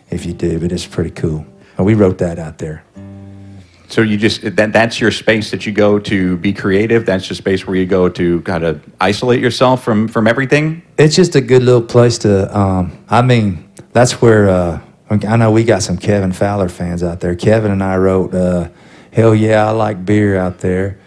if 0.10 0.26
you 0.26 0.34
do. 0.34 0.60
But 0.60 0.72
it's 0.72 0.88
pretty 0.88 1.12
cool. 1.12 1.46
And 1.78 1.86
we 1.86 1.94
wrote 1.94 2.18
that 2.18 2.40
out 2.40 2.58
there. 2.58 2.84
So 3.90 4.02
you 4.02 4.18
just 4.18 4.56
that 4.56 4.72
that's 4.74 5.00
your 5.00 5.12
space 5.12 5.52
that 5.52 5.66
you 5.66 5.72
go 5.72 5.98
to 6.00 6.38
be 6.38 6.54
creative. 6.54 7.06
That's 7.06 7.30
your 7.30 7.36
space 7.36 7.66
where 7.66 7.76
you 7.76 7.86
go 7.86 8.08
to 8.10 8.42
kind 8.42 8.64
of 8.64 8.84
isolate 9.02 9.40
yourself 9.40 9.84
from 9.84 10.08
from 10.08 10.28
everything. 10.28 10.84
It's 10.98 11.16
just 11.16 11.36
a 11.36 11.42
good 11.42 11.64
little 11.64 11.82
place 11.82 12.18
to. 12.20 12.56
Um, 12.56 13.04
I 13.10 13.22
mean, 13.22 13.68
that's 13.92 14.22
where 14.22 14.50
uh, 14.50 14.82
I 15.10 15.38
know 15.38 15.52
we 15.52 15.64
got 15.64 15.82
some 15.82 15.98
Kevin 15.98 16.32
Fowler 16.32 16.70
fans 16.70 17.04
out 17.04 17.20
there. 17.20 17.36
Kevin 17.36 17.72
and 17.72 17.84
I 17.84 17.98
wrote 17.98 18.34
uh, 18.34 18.70
"Hell 19.12 19.36
Yeah, 19.36 19.68
I 19.68 19.72
Like 19.72 20.06
Beer" 20.06 20.38
out 20.38 20.60
there. 20.60 20.98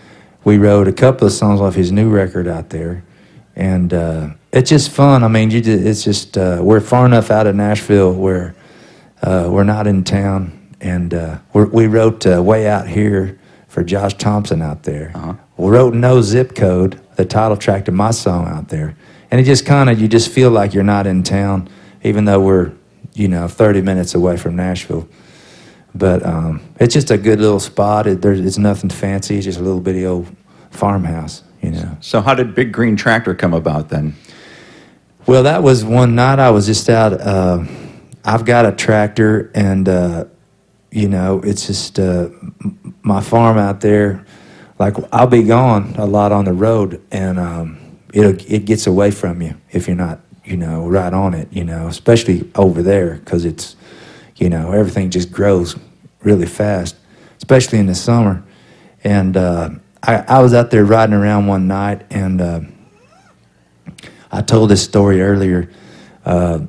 We 0.44 0.58
wrote 0.58 0.88
a 0.88 0.92
couple 0.92 1.26
of 1.26 1.32
songs 1.32 1.60
off 1.60 1.74
his 1.74 1.92
new 1.92 2.10
record 2.10 2.48
out 2.48 2.70
there, 2.70 3.04
and 3.54 3.92
uh, 3.94 4.30
it's 4.52 4.70
just 4.70 4.90
fun. 4.90 5.22
I 5.22 5.28
mean, 5.28 5.50
you 5.50 5.60
just, 5.60 5.84
it's 5.84 6.04
just 6.04 6.36
uh, 6.36 6.60
we're 6.62 6.80
far 6.80 7.06
enough 7.06 7.30
out 7.30 7.46
of 7.46 7.54
Nashville 7.54 8.12
where 8.12 8.54
uh, 9.22 9.48
we're 9.50 9.64
not 9.64 9.86
in 9.86 10.04
town, 10.04 10.74
and 10.80 11.14
uh, 11.14 11.38
we're, 11.52 11.66
we 11.66 11.86
wrote 11.86 12.26
uh, 12.26 12.42
"Way 12.42 12.68
Out 12.68 12.88
Here" 12.88 13.38
for 13.68 13.82
Josh 13.82 14.14
Thompson 14.14 14.60
out 14.60 14.82
there. 14.82 15.12
Uh-huh. 15.14 15.34
We 15.56 15.70
wrote 15.70 15.94
"No 15.94 16.20
Zip 16.22 16.54
Code," 16.54 17.00
the 17.16 17.24
title 17.24 17.56
track 17.56 17.84
to 17.86 17.92
my 17.92 18.10
song 18.10 18.48
out 18.48 18.68
there, 18.68 18.96
and 19.30 19.40
it 19.40 19.44
just 19.44 19.64
kind 19.64 19.88
of 19.88 20.00
you 20.00 20.08
just 20.08 20.30
feel 20.30 20.50
like 20.50 20.74
you're 20.74 20.82
not 20.82 21.06
in 21.06 21.22
town, 21.22 21.68
even 22.02 22.24
though 22.24 22.40
we're 22.40 22.72
you 23.14 23.28
know 23.28 23.48
30 23.48 23.82
minutes 23.82 24.14
away 24.14 24.36
from 24.36 24.56
Nashville. 24.56 25.08
But 25.94 26.24
um, 26.24 26.60
it's 26.80 26.94
just 26.94 27.10
a 27.10 27.18
good 27.18 27.38
little 27.40 27.60
spot. 27.60 28.06
It, 28.06 28.22
there's, 28.22 28.40
it's 28.40 28.58
nothing 28.58 28.90
fancy. 28.90 29.36
It's 29.36 29.44
just 29.44 29.58
a 29.58 29.62
little 29.62 29.80
bitty 29.80 30.06
old 30.06 30.34
farmhouse, 30.70 31.42
you 31.60 31.70
know. 31.70 31.96
So 32.00 32.20
how 32.20 32.34
did 32.34 32.54
Big 32.54 32.72
Green 32.72 32.96
Tractor 32.96 33.34
come 33.34 33.52
about 33.52 33.90
then? 33.90 34.14
Well, 35.26 35.44
that 35.44 35.62
was 35.62 35.84
one 35.84 36.14
night 36.14 36.38
I 36.38 36.50
was 36.50 36.66
just 36.66 36.88
out. 36.88 37.12
Uh, 37.20 37.64
I've 38.24 38.44
got 38.44 38.66
a 38.66 38.72
tractor, 38.72 39.50
and 39.54 39.88
uh, 39.88 40.24
you 40.90 41.08
know, 41.08 41.40
it's 41.44 41.66
just 41.66 41.98
uh, 41.98 42.28
m- 42.64 42.94
my 43.02 43.20
farm 43.20 43.58
out 43.58 43.80
there. 43.80 44.24
Like 44.78 44.96
I'll 45.12 45.26
be 45.28 45.42
gone 45.44 45.94
a 45.96 46.06
lot 46.06 46.32
on 46.32 46.44
the 46.46 46.52
road, 46.52 47.00
and 47.12 47.38
um, 47.38 47.78
it 48.12 48.50
it 48.50 48.64
gets 48.64 48.86
away 48.86 49.10
from 49.10 49.42
you 49.42 49.54
if 49.70 49.86
you're 49.86 49.96
not, 49.96 50.20
you 50.44 50.56
know, 50.56 50.86
right 50.86 51.12
on 51.12 51.34
it. 51.34 51.52
You 51.52 51.64
know, 51.64 51.86
especially 51.86 52.50
over 52.56 52.82
there 52.82 53.16
because 53.16 53.44
it's, 53.44 53.76
you 54.42 54.48
know, 54.48 54.72
everything 54.72 55.08
just 55.08 55.30
grows 55.30 55.76
really 56.24 56.46
fast, 56.46 56.96
especially 57.36 57.78
in 57.78 57.86
the 57.86 57.94
summer. 57.94 58.42
And 59.04 59.36
uh, 59.36 59.70
I, 60.02 60.16
I 60.16 60.42
was 60.42 60.52
out 60.52 60.72
there 60.72 60.84
riding 60.84 61.14
around 61.14 61.46
one 61.46 61.68
night, 61.68 62.04
and 62.10 62.40
uh, 62.40 62.60
I 64.32 64.42
told 64.42 64.68
this 64.68 64.82
story 64.82 65.22
earlier. 65.22 65.70
Uh, 66.24 66.66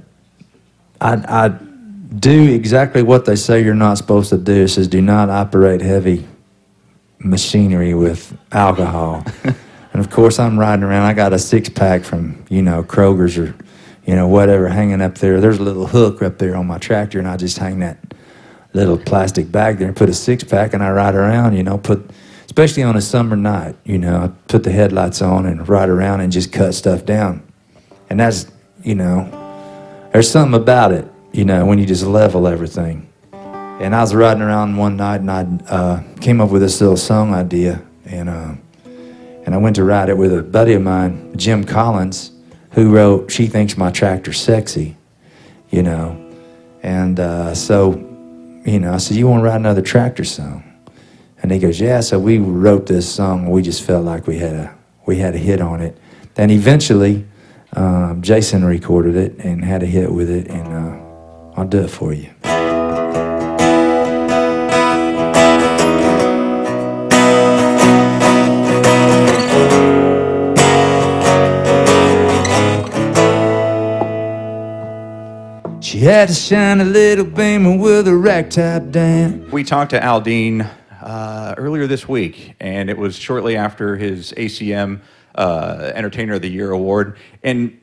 I, 1.01 1.13
I 1.27 1.48
do 1.48 2.53
exactly 2.53 3.01
what 3.01 3.25
they 3.25 3.36
say 3.36 3.63
you're 3.63 3.74
not 3.74 3.98
supposed 3.98 4.30
to 4.30 4.38
do. 4.38 4.65
It 4.65 4.68
says, 4.68 4.88
do 4.88 5.01
not 5.01 5.32
operate 5.32 5.82
heavy 5.82 6.27
machinery 7.18 7.96
with 7.96 8.38
alcohol. 8.51 9.25
and 9.44 9.56
of 9.96 10.12
course, 10.12 10.38
I'm 10.38 10.60
riding 10.60 10.84
around. 10.84 11.08
I 11.08 11.13
got 11.13 11.34
a 11.34 11.39
six 11.39 11.70
pack 11.70 12.03
from, 12.03 12.46
you 12.50 12.62
know, 12.62 12.84
Kroger's 12.84 13.36
or, 13.36 13.56
you 14.05 14.15
know, 14.15 14.27
whatever 14.27 14.67
hanging 14.67 15.01
up 15.01 15.17
there. 15.17 15.39
There's 15.39 15.60
a 15.60 15.63
little 15.63 15.88
hook 15.88 16.22
up 16.22 16.38
there 16.38 16.55
on 16.55 16.67
my 16.67 16.77
tractor, 16.77 17.19
and 17.19 17.27
I 17.27 17.38
just 17.38 17.57
hang 17.57 17.79
that 17.79 17.98
little 18.74 18.98
plastic 18.98 19.51
bag 19.51 19.77
there 19.77 19.88
and 19.88 19.95
put 19.95 20.10
a 20.10 20.13
six 20.13 20.43
pack, 20.43 20.74
and 20.74 20.83
I 20.83 20.91
ride 20.91 21.15
around, 21.15 21.55
you 21.55 21.63
know, 21.63 21.77
put, 21.77 22.10
especially 22.45 22.83
on 22.83 22.95
a 22.95 23.01
summer 23.01 23.36
night, 23.36 23.75
you 23.83 23.98
know, 23.98 24.17
I 24.17 24.27
put 24.48 24.63
the 24.63 24.72
headlights 24.72 25.22
on 25.22 25.45
and 25.45 25.67
ride 25.69 25.89
around 25.89 26.22
and 26.22 26.31
just 26.31 26.51
cut 26.51 26.74
stuff 26.74 27.05
down. 27.05 27.43
And 28.10 28.19
that's, 28.19 28.51
you 28.83 28.95
know, 28.95 29.29
there's 30.12 30.29
something 30.29 30.60
about 30.60 30.91
it, 30.91 31.10
you 31.31 31.45
know, 31.45 31.65
when 31.65 31.79
you 31.79 31.86
just 31.86 32.03
level 32.03 32.48
everything. 32.48 33.10
And 33.31 33.95
I 33.95 34.01
was 34.01 34.13
riding 34.13 34.43
around 34.43 34.77
one 34.77 34.98
night 34.98 35.22
and 35.22 35.31
I 35.31 35.41
uh, 35.67 36.03
came 36.22 36.39
up 36.41 36.51
with 36.51 36.62
this 36.62 36.79
little 36.79 36.98
song 36.98 37.33
idea. 37.33 37.81
And, 38.05 38.29
uh, 38.29 38.53
and 39.45 39.55
I 39.55 39.57
went 39.57 39.75
to 39.77 39.83
write 39.83 40.10
it 40.10 40.17
with 40.17 40.31
a 40.31 40.43
buddy 40.43 40.74
of 40.74 40.83
mine, 40.83 41.33
Jim 41.36 41.63
Collins, 41.63 42.33
who 42.74 42.92
wrote 42.92 43.32
She 43.32 43.48
Thinks 43.48 43.77
My 43.77 43.92
Tractor's 43.92 44.39
Sexy, 44.39 44.98
you 45.70 45.84
know. 45.84 46.20
And 46.82 47.20
uh, 47.20 47.56
so, 47.56 47.94
you 48.65 48.80
know, 48.80 48.94
I 48.94 48.98
said, 48.98 49.18
You 49.18 49.27
want 49.27 49.42
to 49.42 49.46
write 49.46 49.56
another 49.56 49.82
tractor 49.82 50.24
song? 50.24 50.63
And 51.42 51.51
he 51.51 51.60
goes, 51.60 51.80
Yeah. 51.80 52.01
So 52.01 52.20
we 52.20 52.39
wrote 52.39 52.88
this 52.88 53.12
song. 53.12 53.50
We 53.50 53.62
just 53.62 53.84
felt 53.84 54.06
like 54.06 54.27
we 54.27 54.38
had 54.39 54.56
a, 54.56 54.75
we 55.06 55.18
had 55.18 55.36
a 55.36 55.39
hit 55.39 55.62
on 55.62 55.82
it. 55.82 55.98
Then 56.36 56.50
eventually, 56.50 57.25
um, 57.74 58.22
Jason 58.22 58.65
recorded 58.65 59.15
it 59.15 59.38
and 59.39 59.63
had 59.63 59.84
a 59.84 59.88
hit 59.88 60.12
with 60.12 60.30
it, 60.30 60.48
and 60.48 60.68
uh, 60.68 61.60
I'll 61.60 61.68
do 61.68 61.80
it 61.80 61.89
for 61.89 62.13
you. 62.13 62.30
Had 76.03 76.27
to 76.27 76.33
shine 76.33 76.81
a 76.81 76.83
little 76.83 77.24
beamer 77.24 77.77
with 77.77 78.10
a 78.10 78.13
rack 78.13 78.50
top 78.50 78.89
down. 78.91 79.50
We 79.51 79.63
talked 79.63 79.91
to 79.91 80.01
Aldean 80.01 80.69
uh, 81.01 81.55
earlier 81.57 81.88
this 81.88 82.10
week, 82.10 82.55
and 82.60 82.89
it 82.89 82.98
was 82.98 83.15
shortly 83.15 83.55
after 83.55 83.95
his 83.95 84.33
ACM 84.33 85.00
uh, 85.36 85.93
Entertainer 85.95 86.33
of 86.33 86.41
the 86.41 86.50
Year 86.50 86.72
award. 86.72 87.15
And 87.41 87.79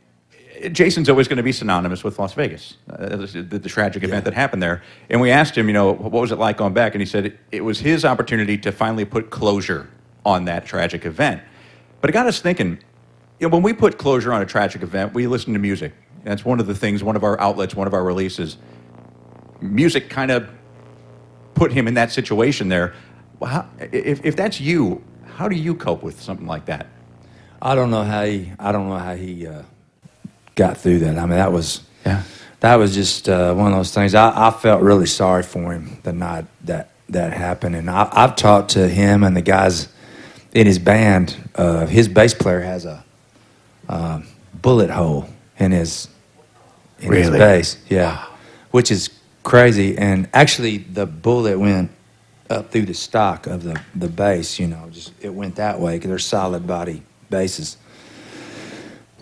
Jason's 0.70 1.08
always 1.08 1.28
going 1.28 1.38
to 1.38 1.42
be 1.42 1.50
synonymous 1.50 2.04
with 2.04 2.18
Las 2.18 2.34
Vegas, 2.34 2.76
uh, 2.90 3.16
the, 3.16 3.58
the 3.58 3.68
tragic 3.70 4.04
event 4.04 4.26
that 4.26 4.34
happened 4.34 4.62
there. 4.62 4.82
And 5.08 5.22
we 5.22 5.30
asked 5.30 5.56
him, 5.56 5.66
you 5.66 5.72
know, 5.72 5.90
what 5.90 6.12
was 6.12 6.30
it 6.30 6.38
like 6.38 6.58
going 6.58 6.74
back? 6.74 6.94
And 6.94 7.00
he 7.00 7.06
said 7.06 7.24
it, 7.24 7.38
it 7.50 7.62
was 7.62 7.80
his 7.80 8.04
opportunity 8.04 8.58
to 8.58 8.70
finally 8.70 9.06
put 9.06 9.30
closure 9.30 9.88
on 10.26 10.44
that 10.44 10.66
tragic 10.66 11.06
event. 11.06 11.40
But 12.02 12.10
it 12.10 12.12
got 12.12 12.26
us 12.26 12.38
thinking, 12.38 12.80
you 13.38 13.48
know, 13.48 13.54
when 13.54 13.62
we 13.62 13.72
put 13.72 13.96
closure 13.96 14.34
on 14.34 14.42
a 14.42 14.46
tragic 14.46 14.82
event, 14.82 15.14
we 15.14 15.26
listen 15.26 15.54
to 15.54 15.58
music. 15.58 15.94
That's 16.24 16.44
one 16.44 16.60
of 16.60 16.66
the 16.66 16.74
things, 16.74 17.02
one 17.02 17.16
of 17.16 17.24
our 17.24 17.40
outlets, 17.40 17.74
one 17.74 17.86
of 17.86 17.94
our 17.94 18.04
releases. 18.04 18.56
Music 19.60 20.08
kind 20.10 20.30
of 20.30 20.48
put 21.54 21.72
him 21.72 21.88
in 21.88 21.94
that 21.94 22.12
situation 22.12 22.68
there. 22.68 22.94
Well, 23.38 23.50
how, 23.50 23.68
if, 23.78 24.24
if 24.24 24.36
that's 24.36 24.60
you, 24.60 25.02
how 25.36 25.48
do 25.48 25.56
you 25.56 25.74
cope 25.74 26.02
with 26.02 26.20
something 26.20 26.46
like 26.46 26.66
that? 26.66 26.86
I 27.62 27.74
don't 27.74 27.90
know 27.90 28.02
how 28.04 28.24
he. 28.24 28.52
I 28.58 28.72
don't 28.72 28.88
know 28.88 28.96
how 28.98 29.14
he 29.14 29.46
uh, 29.46 29.62
got 30.54 30.78
through 30.78 31.00
that. 31.00 31.18
I 31.18 31.20
mean, 31.22 31.30
that 31.30 31.52
was 31.52 31.82
Yeah. 32.06 32.22
that 32.60 32.76
was 32.76 32.94
just 32.94 33.28
uh, 33.28 33.54
one 33.54 33.72
of 33.72 33.78
those 33.78 33.92
things. 33.92 34.14
I, 34.14 34.48
I 34.48 34.50
felt 34.50 34.82
really 34.82 35.06
sorry 35.06 35.42
for 35.42 35.72
him 35.72 35.98
the 36.02 36.12
night 36.12 36.46
that 36.64 36.90
that 37.10 37.32
happened, 37.34 37.76
and 37.76 37.90
I, 37.90 38.08
I've 38.12 38.36
talked 38.36 38.70
to 38.72 38.88
him 38.88 39.24
and 39.24 39.36
the 39.36 39.42
guys 39.42 39.88
in 40.54 40.66
his 40.66 40.78
band. 40.78 41.36
Uh, 41.54 41.84
his 41.86 42.08
bass 42.08 42.32
player 42.32 42.60
has 42.60 42.86
a 42.86 43.04
uh, 43.88 44.22
bullet 44.54 44.88
hole 44.90 45.28
in 45.60 45.72
his 45.72 46.08
in 47.00 47.12
his 47.12 47.26
Really? 47.28 47.38
bass, 47.38 47.76
yeah, 47.88 48.24
which 48.70 48.90
is 48.90 49.10
crazy. 49.42 49.96
And 49.98 50.28
actually, 50.32 50.78
the 50.78 51.06
bullet 51.06 51.58
went 51.58 51.90
up 52.48 52.70
through 52.70 52.86
the 52.86 52.94
stock 52.94 53.46
of 53.46 53.62
the 53.62 53.80
the 53.94 54.08
bass. 54.08 54.58
You 54.58 54.66
know, 54.68 54.88
just 54.90 55.12
it 55.20 55.32
went 55.34 55.56
that 55.56 55.80
way 55.80 55.96
because 55.96 56.08
they're 56.08 56.18
solid 56.18 56.66
body 56.66 57.02
bases. 57.30 57.76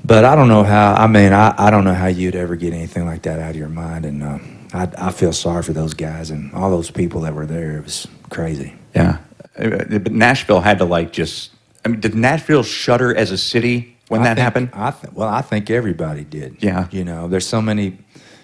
But 0.05 0.25
I 0.25 0.35
don't 0.37 0.49
know 0.49 0.63
how. 0.63 0.95
I 0.95 1.07
mean, 1.07 1.33
I, 1.33 1.55
I 1.59 1.71
don't 1.71 1.85
know 1.85 1.95
how 1.95 2.07
you'd 2.07 2.37
ever 2.37 2.57
get 2.57 2.73
anything 2.73 3.05
like 3.05 3.23
that 3.23 3.41
out 3.41 3.51
of 3.51 3.57
your 3.57 3.69
mind. 3.69 4.07
And 4.07 4.23
uh, 4.23 4.39
I, 4.73 4.89
I 5.09 5.11
feel 5.13 5.33
sorry 5.33 5.63
for 5.63 5.73
those 5.73 5.93
guys 5.93 6.31
and 6.31 6.53
all 6.55 6.71
those 6.71 6.91
people 6.91 7.21
that 7.23 7.35
were 7.35 7.47
there. 7.47 7.79
It 7.79 7.85
was 7.85 8.07
crazy. 8.31 8.75
Yeah. 8.95 9.19
But 9.57 10.13
Nashville 10.13 10.61
had 10.61 10.79
to 10.79 10.85
like 10.85 11.13
just. 11.13 11.51
I 11.85 11.89
mean, 11.89 12.01
did 12.01 12.15
Nashville 12.15 12.63
shudder 12.63 13.15
as 13.15 13.31
a 13.33 13.39
city 13.39 13.98
when 14.09 14.21
I 14.23 14.25
that 14.25 14.35
think- 14.35 14.45
happened? 14.45 14.71
I 14.75 14.91
th- 14.91 15.13
well, 15.15 15.29
I 15.29 15.41
think 15.43 15.71
everybody 15.71 16.25
did. 16.25 16.57
Yeah. 16.63 16.89
You 16.91 17.05
know, 17.05 17.29
there's 17.29 17.47
so 17.47 17.61
many, 17.63 17.99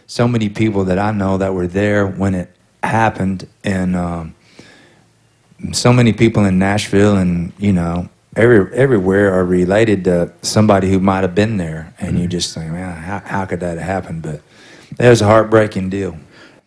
so 0.07 0.27
many 0.29 0.49
people 0.49 0.85
that 0.85 0.99
I 0.99 1.11
know 1.13 1.39
that 1.39 1.53
were 1.55 1.67
there 1.67 2.07
when 2.07 2.35
it 2.35 2.51
happened, 2.83 3.47
and 3.65 3.97
um, 3.97 4.35
so 5.73 5.93
many 5.93 6.13
people 6.13 6.45
in 6.45 6.59
Nashville, 6.59 7.17
and 7.17 7.53
you 7.59 7.73
know, 7.73 8.09
every 8.37 8.73
everywhere 8.75 9.33
are 9.33 9.45
related 9.45 10.05
to 10.05 10.33
somebody 10.43 10.91
who 10.91 10.99
might 11.01 11.23
have 11.23 11.35
been 11.35 11.57
there, 11.57 11.95
and 11.99 12.11
Mm-hmm. 12.15 12.19
you 12.23 12.29
just 12.29 12.55
think, 12.55 12.73
man, 12.73 12.97
how, 12.97 13.21
how 13.25 13.45
could 13.47 13.61
that 13.61 13.79
happen? 13.79 14.21
But 14.21 14.43
it 14.99 15.09
was 15.09 15.23
a 15.23 15.27
heartbreaking 15.27 15.89
deal. 15.91 16.17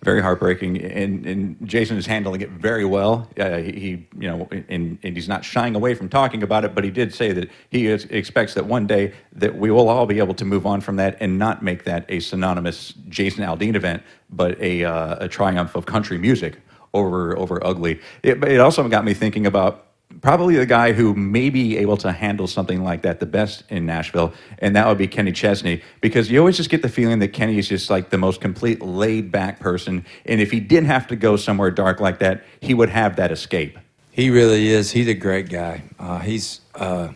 Very 0.04 0.22
heartbreaking, 0.22 0.80
and, 0.80 1.25
and 1.25 1.68
Jason 1.68 1.98
is 1.98 2.06
handling 2.06 2.42
it 2.42 2.51
very 2.51 2.86
well. 2.86 3.27
Uh, 3.38 3.58
he, 3.58 3.72
he, 3.72 3.89
you 4.20 4.27
know, 4.30 4.48
and, 4.51 5.00
and 5.01 5.16
he's 5.16 5.27
not 5.27 5.44
shying 5.44 5.75
away 5.75 5.96
from 5.96 6.08
talking 6.08 6.44
about 6.44 6.63
it. 6.63 6.75
But 6.75 6.84
he 6.84 6.92
did 6.92 7.13
say 7.13 7.32
that 7.34 7.50
he 7.72 7.88
is, 7.88 8.06
expects 8.06 8.54
that 8.54 8.68
one 8.68 8.86
day 8.86 9.13
that 9.34 9.58
we 9.58 9.72
will 9.72 9.89
all 9.89 10.06
be 10.06 10.20
able 10.20 10.36
to 10.36 10.46
move 10.46 10.68
on 10.68 10.82
from 10.82 10.98
that 10.98 11.18
and 11.20 11.39
not 11.39 11.63
make 11.63 11.84
that 11.86 12.06
a 12.10 12.20
synonymous 12.20 12.94
Jason 13.10 13.44
Aldean 13.44 13.75
event, 13.75 14.04
but 14.30 14.60
a, 14.62 14.84
uh, 14.84 15.25
a 15.25 15.27
triumph 15.27 15.75
of 15.75 15.88
country 15.88 16.20
music 16.20 16.60
over 16.94 17.38
over 17.38 17.66
ugly. 17.66 18.00
It, 18.24 18.44
it 18.44 18.60
also 18.60 18.88
got 18.88 19.04
me 19.04 19.13
thinking 19.13 19.46
about 19.46 19.87
probably 20.22 20.56
the 20.56 20.66
guy 20.66 20.94
who 20.94 21.14
may 21.14 21.50
be 21.50 21.78
able 21.78 21.98
to 21.98 22.12
handle 22.12 22.48
something 22.48 22.84
like 22.84 23.04
that 23.04 23.20
the 23.20 23.26
best 23.26 23.64
in 23.70 23.86
Nashville, 23.86 24.34
and 24.60 24.76
that 24.76 24.88
would 24.88 24.98
be 24.98 25.08
Kenny 25.08 25.32
Chesney, 25.32 25.82
because 26.02 26.32
you 26.32 26.40
always 26.40 26.58
just 26.58 26.70
get 26.70 26.82
the 26.82 26.90
feeling 26.90 27.20
that 27.20 27.30
Kenny 27.30 27.58
is 27.58 27.68
just 27.68 27.90
like 27.90 28.10
the 28.10 28.18
most 28.18 28.42
complete 28.42 28.82
laid 28.82 29.32
back 29.32 29.60
person, 29.60 30.06
and 30.26 30.42
if 30.42 30.52
he 30.52 30.60
didn't 30.60 30.88
have 30.88 31.08
to 31.08 31.16
go 31.16 31.36
somewhere 31.36 31.72
dark 31.72 32.00
like 32.00 32.20
that, 32.20 32.44
he 32.62 32.74
would 32.74 32.90
have 32.90 33.16
that 33.18 33.32
escape. 33.32 33.78
He 34.12 34.30
really 34.30 34.70
is. 34.70 34.92
He's 34.92 35.08
a 35.08 35.14
great 35.14 35.50
guy. 35.50 35.84
Uh, 36.00 36.20
he's 36.20 36.62
uh, 36.74 37.10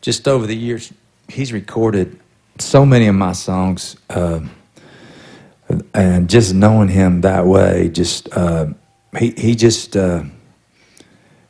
just 0.00 0.26
over 0.26 0.46
the 0.46 0.56
years, 0.56 0.92
he's 1.28 1.52
recorded 1.52 2.18
so 2.58 2.86
many 2.86 3.06
of 3.06 3.14
my 3.14 3.32
songs, 3.32 3.96
uh, 4.08 4.40
and 5.92 6.30
just 6.30 6.54
knowing 6.54 6.88
him 6.88 7.20
that 7.20 7.46
way, 7.46 7.90
just 7.90 8.34
uh, 8.34 8.66
he 9.18 9.34
he 9.36 9.54
just 9.54 9.96
uh, 9.96 10.22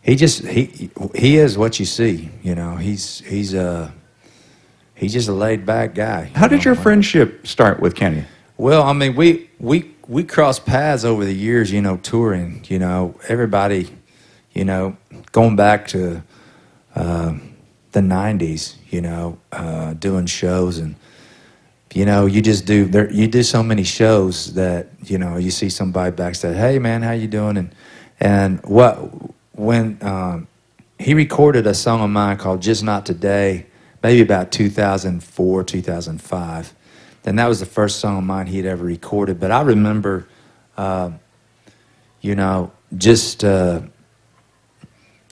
he 0.08 0.16
just 0.16 0.42
he 0.46 0.90
he 1.14 1.36
is 1.36 1.58
what 1.58 1.78
you 1.78 1.84
see. 1.84 2.30
You 2.42 2.54
know, 2.54 2.76
he's 2.76 3.20
he's 3.20 3.54
uh, 3.54 3.90
he's 4.94 5.12
just 5.12 5.28
a 5.28 5.34
laid 5.34 5.66
back 5.66 5.94
guy. 5.94 6.30
How 6.34 6.44
you 6.44 6.48
did 6.48 6.56
know? 6.60 6.64
your 6.64 6.74
friendship 6.76 7.46
start 7.46 7.78
with 7.78 7.94
Kenny? 7.94 8.24
Well, 8.56 8.84
I 8.84 8.94
mean, 8.94 9.14
we 9.14 9.50
we 9.60 9.94
we 10.06 10.24
crossed 10.24 10.64
paths 10.64 11.04
over 11.04 11.26
the 11.26 11.34
years, 11.34 11.70
you 11.70 11.82
know, 11.82 11.98
touring. 11.98 12.64
You 12.68 12.78
know, 12.78 13.20
everybody, 13.28 13.90
you 14.54 14.64
know, 14.64 14.96
going 15.32 15.56
back 15.56 15.88
to 15.88 16.22
uh, 16.94 17.34
the 17.92 18.00
'90s, 18.00 18.76
you 18.88 19.02
know, 19.02 19.38
uh, 19.52 19.92
doing 19.92 20.24
shows 20.24 20.78
and 20.78 20.96
you 21.92 22.06
know, 22.06 22.24
you 22.24 22.40
just 22.40 22.64
do 22.64 22.86
there. 22.86 23.12
You 23.12 23.28
do 23.28 23.42
so 23.42 23.62
many 23.62 23.84
shows 23.84 24.54
that 24.54 24.88
you 25.04 25.18
know 25.18 25.36
you 25.36 25.50
see 25.50 25.68
somebody 25.68 26.16
backstage. 26.16 26.56
Hey, 26.56 26.78
man, 26.78 27.02
how 27.02 27.12
you 27.12 27.28
doing? 27.28 27.58
And 27.58 27.74
and 28.20 28.64
what 28.64 28.98
when 29.58 29.98
um, 30.02 30.48
he 30.98 31.14
recorded 31.14 31.66
a 31.66 31.74
song 31.74 32.00
of 32.00 32.10
mine 32.10 32.36
called 32.36 32.62
"Just 32.62 32.82
Not 32.82 33.04
Today," 33.04 33.66
maybe 34.02 34.20
about 34.20 34.52
2004, 34.52 35.64
2005. 35.64 36.74
And 37.24 37.38
that 37.38 37.46
was 37.46 37.60
the 37.60 37.66
first 37.66 38.00
song 38.00 38.18
of 38.18 38.24
mine 38.24 38.46
he'd 38.46 38.64
ever 38.64 38.84
recorded. 38.84 39.38
But 39.38 39.50
I 39.50 39.60
remember, 39.60 40.26
uh, 40.76 41.10
you 42.22 42.34
know, 42.34 42.72
just 42.96 43.44
uh, 43.44 43.82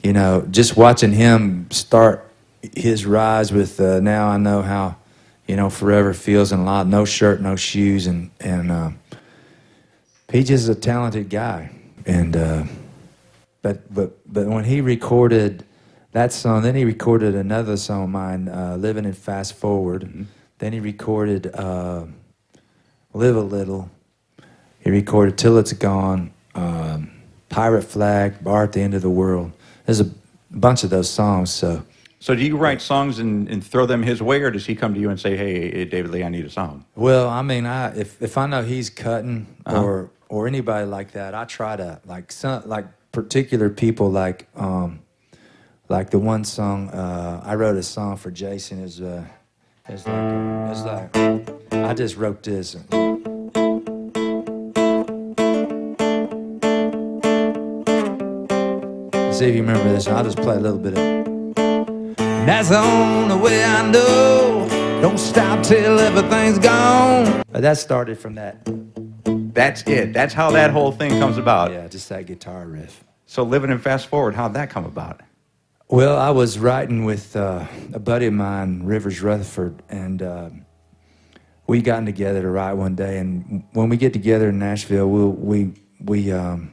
you 0.02 0.12
know, 0.12 0.46
just 0.50 0.76
watching 0.76 1.12
him 1.12 1.70
start 1.70 2.30
his 2.74 3.06
rise 3.06 3.52
with 3.52 3.80
uh, 3.80 4.00
"Now 4.00 4.28
I 4.28 4.36
Know 4.36 4.62
How." 4.62 4.96
you 5.46 5.54
know, 5.54 5.70
forever 5.70 6.12
feels 6.12 6.52
and 6.52 6.62
a 6.62 6.64
lot, 6.64 6.86
no 6.86 7.04
shirt, 7.04 7.40
no 7.40 7.56
shoes, 7.56 8.06
and 8.06 8.30
and 8.40 8.72
uh, 8.72 8.90
Peach 10.28 10.50
is 10.50 10.68
a 10.68 10.74
talented 10.74 11.30
guy, 11.30 11.70
and 12.04 12.36
uh, 12.36 12.64
but 13.66 13.92
but 13.92 14.32
but 14.32 14.46
when 14.46 14.62
he 14.62 14.80
recorded 14.80 15.64
that 16.12 16.32
song, 16.32 16.62
then 16.62 16.76
he 16.76 16.84
recorded 16.84 17.34
another 17.34 17.76
song 17.76 18.04
of 18.04 18.10
mine, 18.10 18.48
uh, 18.48 18.76
"Living 18.78 19.04
in 19.04 19.12
Fast 19.12 19.54
Forward." 19.54 20.02
Mm-hmm. 20.02 20.22
Then 20.58 20.72
he 20.72 20.78
recorded 20.78 21.50
uh, 21.52 22.04
"Live 23.12 23.34
a 23.34 23.40
Little." 23.40 23.90
He 24.78 24.90
recorded 24.90 25.36
"Till 25.36 25.58
It's 25.58 25.72
Gone," 25.72 26.30
um, 26.54 27.10
"Pirate 27.48 27.82
Flag," 27.82 28.44
"Bar 28.44 28.62
at 28.62 28.72
the 28.72 28.82
End 28.82 28.94
of 28.94 29.02
the 29.02 29.10
World." 29.10 29.50
There's 29.84 30.00
a 30.00 30.10
bunch 30.52 30.84
of 30.84 30.90
those 30.90 31.10
songs, 31.10 31.50
so. 31.52 31.82
So 32.20 32.34
do 32.34 32.42
you 32.42 32.56
write 32.56 32.80
songs 32.80 33.18
and, 33.18 33.48
and 33.48 33.64
throw 33.64 33.84
them 33.86 34.02
his 34.02 34.22
way, 34.22 34.40
or 34.42 34.50
does 34.50 34.64
he 34.64 34.74
come 34.74 34.94
to 34.94 35.00
you 35.00 35.10
and 35.10 35.18
say, 35.18 35.36
"Hey, 35.36 35.84
David 35.84 36.12
Lee, 36.12 36.22
I 36.22 36.28
need 36.28 36.44
a 36.44 36.50
song"? 36.50 36.84
Well, 36.94 37.28
I 37.28 37.42
mean, 37.42 37.66
I 37.66 37.96
if 37.96 38.22
if 38.22 38.38
I 38.38 38.46
know 38.46 38.62
he's 38.62 38.90
cutting 38.90 39.46
uh-huh. 39.66 39.82
or 39.82 40.10
or 40.28 40.46
anybody 40.46 40.86
like 40.86 41.12
that, 41.12 41.34
I 41.34 41.44
try 41.44 41.76
to 41.76 42.00
like 42.06 42.30
some 42.32 42.62
like 42.66 42.86
particular 43.16 43.70
people 43.70 44.10
like 44.10 44.46
um 44.56 45.00
like 45.88 46.10
the 46.10 46.18
one 46.18 46.44
song 46.44 46.90
uh, 46.90 47.40
I 47.42 47.54
wrote 47.54 47.76
a 47.76 47.82
song 47.82 48.18
for 48.18 48.30
Jason 48.30 48.82
is 48.82 49.00
uh 49.00 49.24
is 49.88 50.06
like 50.06 50.34
it's 50.70 50.82
like 50.82 51.16
I 51.72 51.94
just 51.94 52.18
wrote 52.18 52.42
this. 52.42 52.72
See 59.34 59.46
if 59.46 59.54
you 59.54 59.62
remember 59.62 59.88
this. 59.94 60.06
I'll 60.08 60.22
just 60.22 60.36
play 60.36 60.56
a 60.56 60.60
little 60.60 60.78
bit 60.78 60.92
of 60.92 60.98
it. 60.98 62.16
That's 62.44 62.68
the 62.68 62.80
only 62.80 63.36
way 63.36 63.64
I 63.64 63.90
know. 63.90 64.68
Don't 65.00 65.18
stop 65.18 65.62
till 65.62 65.98
everything's 66.00 66.58
gone. 66.58 67.42
But 67.50 67.62
that 67.62 67.78
started 67.78 68.18
from 68.18 68.34
that. 68.34 68.58
That's 69.54 69.82
it. 69.84 70.12
That's 70.12 70.34
how 70.34 70.50
that 70.50 70.70
whole 70.70 70.92
thing 70.92 71.18
comes 71.18 71.38
about. 71.38 71.72
Yeah, 71.72 71.88
just 71.88 72.10
that 72.10 72.26
guitar 72.26 72.66
riff. 72.66 73.05
So 73.26 73.42
living 73.42 73.70
in 73.70 73.78
fast 73.80 74.06
forward, 74.06 74.36
how'd 74.36 74.54
that 74.54 74.70
come 74.70 74.84
about? 74.84 75.20
Well, 75.88 76.16
I 76.16 76.30
was 76.30 76.58
writing 76.58 77.04
with 77.04 77.34
uh, 77.34 77.66
a 77.92 77.98
buddy 77.98 78.26
of 78.26 78.32
mine, 78.32 78.84
Rivers 78.84 79.20
Rutherford, 79.20 79.82
and 79.88 80.22
uh, 80.22 80.50
we 81.66 81.82
gotten 81.82 82.06
together 82.06 82.42
to 82.42 82.48
write 82.48 82.74
one 82.74 82.94
day. 82.94 83.18
And 83.18 83.64
when 83.72 83.88
we 83.88 83.96
get 83.96 84.12
together 84.12 84.48
in 84.50 84.58
Nashville, 84.58 85.08
we'll, 85.08 85.30
we 85.30 85.72
we 86.00 86.30
um, 86.30 86.72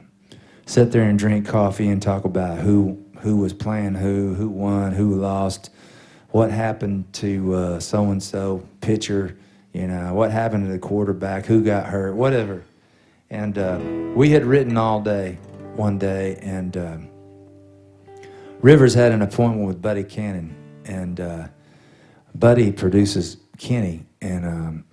sit 0.66 0.92
there 0.92 1.02
and 1.02 1.18
drink 1.18 1.46
coffee 1.46 1.88
and 1.88 2.00
talk 2.00 2.24
about 2.24 2.58
who 2.58 3.04
who 3.18 3.38
was 3.38 3.52
playing 3.52 3.94
who, 3.94 4.34
who 4.34 4.48
won, 4.48 4.92
who 4.92 5.14
lost, 5.14 5.70
what 6.30 6.50
happened 6.50 7.12
to 7.14 7.80
so 7.80 8.10
and 8.10 8.22
so 8.22 8.66
pitcher, 8.80 9.36
you 9.72 9.88
know, 9.88 10.12
what 10.14 10.30
happened 10.30 10.66
to 10.66 10.72
the 10.72 10.78
quarterback, 10.78 11.46
who 11.46 11.64
got 11.64 11.86
hurt, 11.86 12.14
whatever. 12.14 12.64
And 13.30 13.56
uh, 13.58 13.80
we 14.14 14.30
had 14.30 14.44
written 14.44 14.76
all 14.76 15.00
day 15.00 15.38
one 15.76 15.98
day, 15.98 16.36
and 16.40 16.76
uh, 16.76 16.96
Rivers 18.60 18.94
had 18.94 19.12
an 19.12 19.22
appointment 19.22 19.66
with 19.66 19.82
Buddy 19.82 20.04
Cannon, 20.04 20.54
and 20.84 21.20
uh, 21.20 21.48
Buddy 22.34 22.72
produces 22.72 23.36
Kenny, 23.58 24.04
and 24.20 24.46
um, 24.46 24.84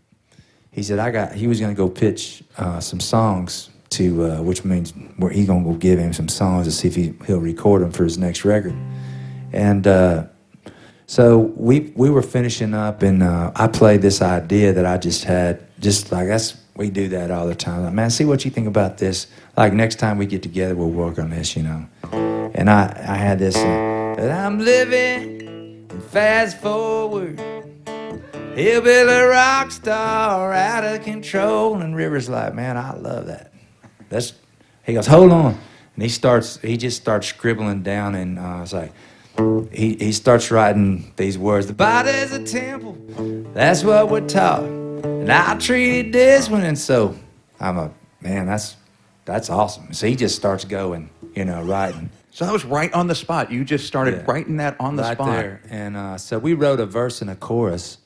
he 0.72 0.84
said 0.84 1.00
I 1.00 1.12
got 1.12 1.34
he 1.34 1.48
was 1.48 1.60
going 1.60 1.74
to 1.74 1.78
go 1.78 1.90
pitch 1.90 2.44
uh, 2.58 2.80
some 2.80 3.00
songs 3.00 3.70
to 3.92 4.24
uh, 4.24 4.42
which 4.42 4.64
means 4.64 4.94
where 5.18 5.32
he 5.32 5.46
gonna 5.46 5.64
go 5.64 5.74
give 5.74 6.00
him 6.00 6.14
some 6.14 6.30
songs 6.30 6.66
to 6.66 6.72
see 6.72 6.88
if 6.88 6.96
he, 6.96 7.14
he'll 7.28 7.40
record 7.40 7.82
them 7.82 7.92
for 7.92 8.04
his 8.04 8.18
next 8.18 8.46
record. 8.46 8.76
And 9.54 9.86
uh, 9.86 10.28
so 11.08 11.40
we 11.58 11.92
we 11.96 12.10
were 12.10 12.22
finishing 12.22 12.74
up, 12.74 13.04
and 13.04 13.22
uh, 13.22 13.52
I 13.56 13.68
played 13.68 14.02
this 14.02 14.22
idea 14.22 14.72
that 14.74 14.86
I 14.86 14.98
just 14.98 15.26
had, 15.26 15.68
just 15.80 16.12
like 16.12 16.28
that's 16.28 16.56
we 16.76 16.90
do 16.90 17.10
that 17.10 17.32
all 17.32 17.48
the 17.48 17.56
time. 17.56 17.84
Like, 17.84 17.94
man, 17.94 18.10
see 18.10 18.26
what 18.26 18.46
you 18.46 18.52
think 18.52 18.68
about 18.68 18.98
this. 18.98 19.28
Like 19.58 19.74
next 19.74 19.96
time 20.00 20.18
we 20.18 20.26
get 20.26 20.42
together, 20.42 20.76
we'll 20.76 20.90
work 20.90 21.20
on 21.20 21.30
this, 21.30 21.56
you 21.56 21.64
know. 21.64 21.88
And 22.54 22.70
I 22.70 22.84
I 23.08 23.16
had 23.16 23.40
this 23.40 23.56
uh, 23.56 24.16
that 24.18 24.32
I'm 24.32 24.60
living 24.60 25.88
fast 26.10 26.60
forward. 26.60 27.40
Hillbilly 28.56 29.22
rock 29.22 29.72
star 29.72 30.52
out 30.52 30.84
of 30.84 31.04
control. 31.04 31.76
And 31.78 31.96
River's 31.96 32.30
like, 32.30 32.54
man, 32.54 32.78
I 32.78 32.94
love 32.96 33.28
that. 33.28 33.54
That's, 34.10 34.34
he 34.86 34.94
goes, 34.94 35.08
hold 35.08 35.32
on. 35.32 35.58
And 35.96 36.04
he 36.04 36.10
starts, 36.10 36.58
he 36.58 36.76
just 36.76 37.02
starts 37.02 37.28
scribbling 37.28 37.82
down 37.84 38.16
and 38.16 38.38
uh, 38.38 38.58
was 38.60 38.74
like, 38.74 38.92
he, 39.72 39.96
he 39.96 40.12
starts 40.12 40.52
writing 40.52 41.14
these 41.16 41.38
words. 41.38 41.68
The 41.68 41.74
body's 41.74 42.34
a 42.34 42.44
temple. 42.44 42.98
That's 43.54 43.86
what 43.86 44.10
we're 44.10 44.28
taught. 44.28 44.81
And 45.22 45.32
I 45.32 45.58
treated 45.58 46.14
this 46.14 46.50
one. 46.50 46.64
And 46.64 46.78
so 46.78 47.16
I'm 47.60 47.78
a, 47.78 47.92
man, 48.22 48.46
that's, 48.46 48.76
that's 49.26 49.50
awesome. 49.50 49.94
So 49.94 50.08
he 50.08 50.16
just 50.16 50.36
starts 50.36 50.66
going, 50.66 51.10
you 51.36 51.46
know, 51.46 51.64
writing. 51.64 52.10
So 52.32 52.46
that 52.46 52.54
was 52.54 52.66
right 52.66 52.92
on 52.94 53.08
the 53.08 53.16
spot. 53.16 53.52
You 53.52 53.64
just 53.64 53.86
started 53.86 54.14
yeah. 54.16 54.32
writing 54.32 54.58
that 54.58 54.76
on 54.80 54.96
the 54.96 55.04
right 55.04 55.18
spot. 55.18 55.36
There. 55.36 55.62
And 55.70 55.98
uh, 55.98 56.18
so 56.18 56.40
we 56.40 56.54
wrote 56.54 56.80
a 56.80 56.86
verse 56.86 57.22
and 57.22 57.30
a 57.30 57.36
chorus 57.36 57.98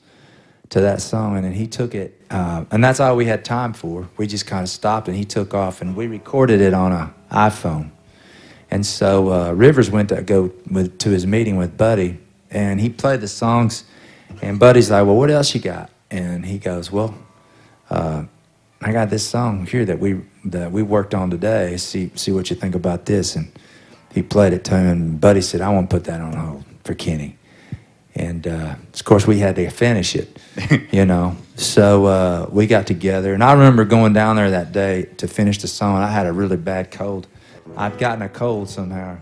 to 0.70 0.80
that 0.80 1.00
song, 1.00 1.36
and 1.36 1.44
then 1.44 1.52
he 1.52 1.66
took 1.66 1.94
it, 1.94 2.20
uh, 2.30 2.64
and 2.72 2.82
that's 2.82 2.98
all 2.98 3.14
we 3.14 3.26
had 3.26 3.44
time 3.44 3.72
for. 3.72 4.08
We 4.16 4.26
just 4.26 4.46
kind 4.46 4.62
of 4.62 4.68
stopped, 4.68 5.06
and 5.06 5.16
he 5.16 5.24
took 5.24 5.54
off, 5.54 5.80
and 5.80 5.94
we 5.94 6.08
recorded 6.08 6.60
it 6.60 6.74
on 6.74 6.90
an 6.90 7.14
iPhone. 7.30 7.90
And 8.68 8.84
so 8.84 9.32
uh, 9.32 9.52
Rivers 9.52 9.90
went 9.90 10.08
to 10.08 10.22
go 10.22 10.50
with, 10.68 10.98
to 10.98 11.10
his 11.10 11.24
meeting 11.24 11.56
with 11.56 11.76
Buddy, 11.76 12.18
and 12.50 12.80
he 12.80 12.88
played 12.88 13.20
the 13.20 13.28
songs, 13.28 13.84
and 14.42 14.58
Buddy's 14.58 14.90
like, 14.90 15.06
"Well, 15.06 15.16
what 15.16 15.30
else 15.30 15.54
you 15.54 15.60
got?" 15.60 15.88
And 16.10 16.46
he 16.46 16.58
goes, 16.58 16.90
"Well, 16.90 17.14
uh, 17.90 18.24
I 18.80 18.92
got 18.92 19.10
this 19.10 19.26
song 19.26 19.66
here 19.66 19.84
that 19.84 19.98
we 19.98 20.20
that 20.44 20.70
we 20.72 20.82
worked 20.82 21.14
on 21.14 21.30
today. 21.30 21.76
See 21.76 22.10
see 22.14 22.32
what 22.32 22.50
you 22.50 22.56
think 22.56 22.74
about 22.74 23.06
this." 23.06 23.36
And 23.36 23.50
he 24.14 24.22
played 24.22 24.52
it 24.52 24.64
to 24.64 24.76
him, 24.76 24.86
and 24.86 25.20
Buddy 25.20 25.40
said, 25.40 25.60
"I 25.60 25.70
want 25.70 25.90
to 25.90 25.96
put 25.96 26.04
that 26.04 26.20
on 26.20 26.32
hold 26.34 26.64
for 26.84 26.94
Kenny." 26.94 27.36
and 28.16 28.46
uh, 28.46 28.74
of 28.94 29.04
course 29.04 29.26
we 29.26 29.38
had 29.38 29.54
to 29.56 29.68
finish 29.70 30.16
it 30.16 30.38
you 30.90 31.04
know 31.04 31.36
so 31.56 32.06
uh, 32.06 32.48
we 32.50 32.66
got 32.66 32.86
together 32.86 33.34
and 33.34 33.44
i 33.44 33.52
remember 33.52 33.84
going 33.84 34.12
down 34.12 34.36
there 34.36 34.50
that 34.50 34.72
day 34.72 35.02
to 35.18 35.28
finish 35.28 35.58
the 35.58 35.68
song 35.68 36.02
i 36.02 36.10
had 36.10 36.26
a 36.26 36.32
really 36.32 36.56
bad 36.56 36.90
cold 36.90 37.26
i'd 37.76 37.96
gotten 37.98 38.22
a 38.22 38.28
cold 38.28 38.68
somehow 38.68 39.16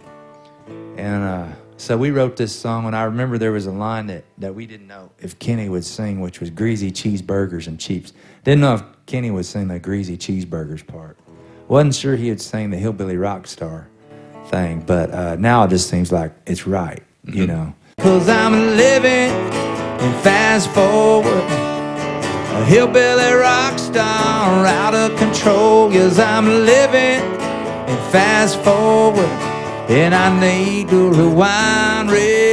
and 0.96 1.24
uh, 1.24 1.48
so 1.76 1.96
we 1.96 2.10
wrote 2.10 2.36
this 2.36 2.54
song 2.54 2.86
and 2.86 2.94
i 2.94 3.04
remember 3.04 3.38
there 3.38 3.52
was 3.52 3.66
a 3.66 3.72
line 3.72 4.06
that, 4.06 4.24
that 4.38 4.54
we 4.54 4.66
didn't 4.66 4.86
know 4.86 5.10
if 5.18 5.38
kenny 5.38 5.68
would 5.68 5.84
sing 5.84 6.20
which 6.20 6.40
was 6.40 6.50
greasy 6.50 6.90
cheeseburgers 6.90 7.66
and 7.66 7.78
cheeps 7.80 8.12
didn't 8.44 8.60
know 8.60 8.74
if 8.74 8.82
kenny 9.06 9.30
would 9.30 9.46
sing 9.46 9.68
the 9.68 9.78
greasy 9.78 10.16
cheeseburgers 10.16 10.86
part 10.86 11.18
wasn't 11.68 11.94
sure 11.94 12.16
he 12.16 12.28
would 12.28 12.40
sing 12.40 12.70
the 12.70 12.76
hillbilly 12.76 13.16
rock 13.16 13.46
star 13.46 13.88
thing 14.46 14.80
but 14.80 15.10
uh, 15.10 15.36
now 15.36 15.64
it 15.64 15.68
just 15.68 15.88
seems 15.88 16.12
like 16.12 16.32
it's 16.46 16.66
right 16.66 17.02
mm-hmm. 17.26 17.38
you 17.38 17.46
know 17.46 17.74
Cause 17.98 18.28
I'm 18.28 18.76
living 18.76 19.30
in 20.04 20.12
fast 20.22 20.68
forward. 20.72 21.26
A 21.26 22.64
hillbilly 22.66 23.32
rock 23.32 23.78
star 23.78 24.66
out 24.66 24.94
of 24.94 25.16
control. 25.18 25.90
Cause 25.90 26.18
I'm 26.18 26.46
living 26.46 27.22
in 27.88 27.96
fast 28.10 28.60
forward. 28.62 29.43
And 29.88 30.14
I 30.14 30.40
need 30.40 30.88
to 30.88 31.10
rewind 31.10 32.10
real. 32.10 32.44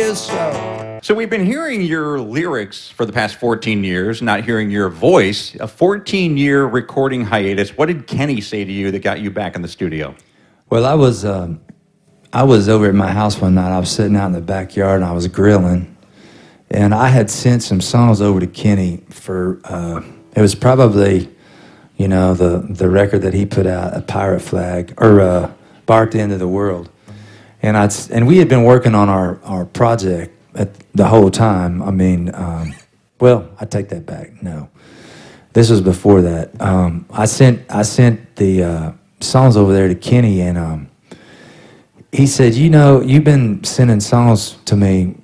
So 1.04 1.16
we've 1.16 1.30
been 1.30 1.46
hearing 1.46 1.82
your 1.82 2.20
lyrics 2.20 2.90
for 2.90 3.06
the 3.06 3.14
past 3.14 3.36
14 3.38 3.84
years, 3.84 4.22
not 4.22 4.44
hearing 4.44 4.70
your 4.70 4.90
voice. 4.90 5.56
A 5.56 5.68
14 5.68 6.38
year 6.38 6.66
recording 6.66 7.24
hiatus. 7.24 7.76
What 7.78 7.88
did 7.88 8.06
Kenny 8.06 8.42
say 8.42 8.64
to 8.66 8.72
you 8.72 8.92
that 8.92 9.00
got 9.00 9.22
you 9.22 9.32
back 9.32 9.56
in 9.56 9.62
the 9.62 9.68
studio? 9.68 10.14
Well, 10.70 10.86
I 10.86 10.94
was 10.94 11.26
um, 11.26 11.62
I 12.34 12.44
was 12.44 12.70
over 12.70 12.88
at 12.88 12.96
my 12.96 13.12
house 13.12 13.40
one 13.40 13.56
night. 13.56 13.76
I 13.76 13.80
was 13.80 13.90
sitting 13.90 14.16
out 14.16 14.28
in 14.28 14.34
the 14.34 14.42
backyard 14.42 15.02
and 15.02 15.10
I 15.10 15.14
was 15.14 15.28
grilling. 15.28 15.98
And 16.70 16.94
I 16.94 17.08
had 17.08 17.30
sent 17.30 17.64
some 17.64 17.82
songs 17.82 18.22
over 18.22 18.40
to 18.40 18.48
Kenny 18.48 19.04
for, 19.10 19.60
uh, 19.66 20.02
it 20.36 20.42
was 20.42 20.56
probably, 20.56 21.30
you 21.98 22.08
know, 22.08 22.34
the 22.34 22.66
the 22.70 22.90
record 22.90 23.24
that 23.24 23.34
he 23.34 23.46
put 23.46 23.66
out, 23.66 23.96
a 23.96 24.02
pirate 24.02 24.42
flag 24.42 24.94
or 24.98 25.20
uh, 25.20 25.52
bar 25.86 26.04
at 26.04 26.12
the 26.12 26.20
end 26.22 26.32
of 26.32 26.40
the 26.40 26.48
world, 26.48 26.90
and 27.62 27.78
I 27.78 27.90
and 28.12 28.28
we 28.28 28.38
had 28.38 28.50
been 28.50 28.64
working 28.64 28.96
on 28.96 29.10
our 29.10 29.40
our 29.44 29.66
project 29.66 30.36
at 30.56 30.70
the 30.96 31.08
whole 31.08 31.30
time. 31.30 31.82
I 31.82 31.92
mean, 31.92 32.34
um, 32.34 32.74
well, 33.20 33.50
I 33.60 33.66
take 33.66 33.90
that 33.90 34.06
back. 34.06 34.42
No, 34.42 34.70
this 35.54 35.70
was 35.70 35.82
before 35.82 36.22
that. 36.22 36.60
Um, 36.62 37.06
I 37.12 37.26
sent 37.26 37.64
I 37.70 37.84
sent 37.84 38.36
the 38.36 38.64
uh, 38.64 38.92
songs 39.20 39.58
over 39.58 39.74
there 39.74 39.88
to 39.88 39.96
Kenny, 39.96 40.42
and 40.42 40.58
um, 40.58 40.90
he 42.12 42.26
said, 42.26 42.56
"You 42.56 42.70
know, 42.70 43.02
you've 43.02 43.24
been 43.24 43.64
sending 43.64 44.00
songs 44.00 44.58
to 44.66 44.76
me 44.76 45.16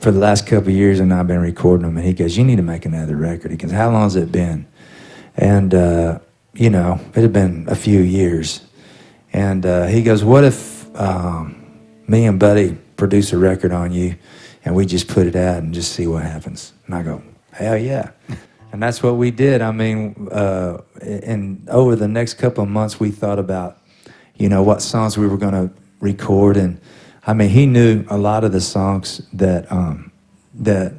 for 0.00 0.10
the 0.10 0.18
last 0.18 0.46
couple 0.46 0.70
of 0.70 0.74
years, 0.74 1.00
and 1.00 1.12
I've 1.12 1.26
been 1.26 1.40
recording 1.40 1.86
them." 1.86 1.96
And 1.98 2.06
he 2.06 2.14
goes, 2.14 2.36
"You 2.36 2.44
need 2.44 2.56
to 2.56 2.62
make 2.62 2.86
another 2.86 3.16
record." 3.16 3.50
He 3.50 3.56
goes, 3.56 3.72
"How 3.72 3.90
long 3.90 4.04
has 4.04 4.16
it 4.16 4.32
been?" 4.32 4.66
And 5.36 5.74
uh, 5.74 6.20
you 6.54 6.70
know, 6.70 6.98
it 7.14 7.20
had 7.20 7.32
been 7.34 7.66
a 7.68 7.76
few 7.76 8.00
years. 8.00 8.62
And 9.32 9.66
uh, 9.66 9.86
he 9.86 10.02
goes, 10.02 10.24
"What 10.24 10.44
if 10.44 10.76
um, 10.98 11.65
me 12.08 12.26
and 12.26 12.38
Buddy 12.38 12.76
produce 12.96 13.32
a 13.32 13.38
record 13.38 13.72
on 13.72 13.92
you, 13.92 14.16
and 14.64 14.74
we 14.74 14.86
just 14.86 15.08
put 15.08 15.26
it 15.26 15.36
out 15.36 15.62
and 15.62 15.74
just 15.74 15.92
see 15.92 16.06
what 16.06 16.22
happens?" 16.22 16.72
And 16.86 16.94
I 16.94 17.02
go, 17.02 17.22
"Hell 17.52 17.76
yeah!" 17.76 18.10
and 18.72 18.82
that's 18.82 19.02
what 19.02 19.16
we 19.16 19.30
did. 19.30 19.62
I 19.62 19.72
mean, 19.72 20.28
uh, 20.30 20.78
and 21.00 21.68
over 21.68 21.96
the 21.96 22.08
next 22.08 22.34
couple 22.34 22.64
of 22.64 22.70
months, 22.70 23.00
we 23.00 23.10
thought 23.10 23.38
about, 23.38 23.78
you 24.36 24.48
know, 24.48 24.62
what 24.62 24.82
songs 24.82 25.16
we 25.16 25.26
were 25.26 25.38
going 25.38 25.54
to 25.54 25.70
record, 26.00 26.56
and 26.56 26.80
I 27.26 27.32
mean, 27.32 27.48
he 27.48 27.66
knew 27.66 28.04
a 28.08 28.18
lot 28.18 28.44
of 28.44 28.52
the 28.52 28.60
songs 28.60 29.22
that 29.32 29.70
um, 29.72 30.12
that 30.54 30.92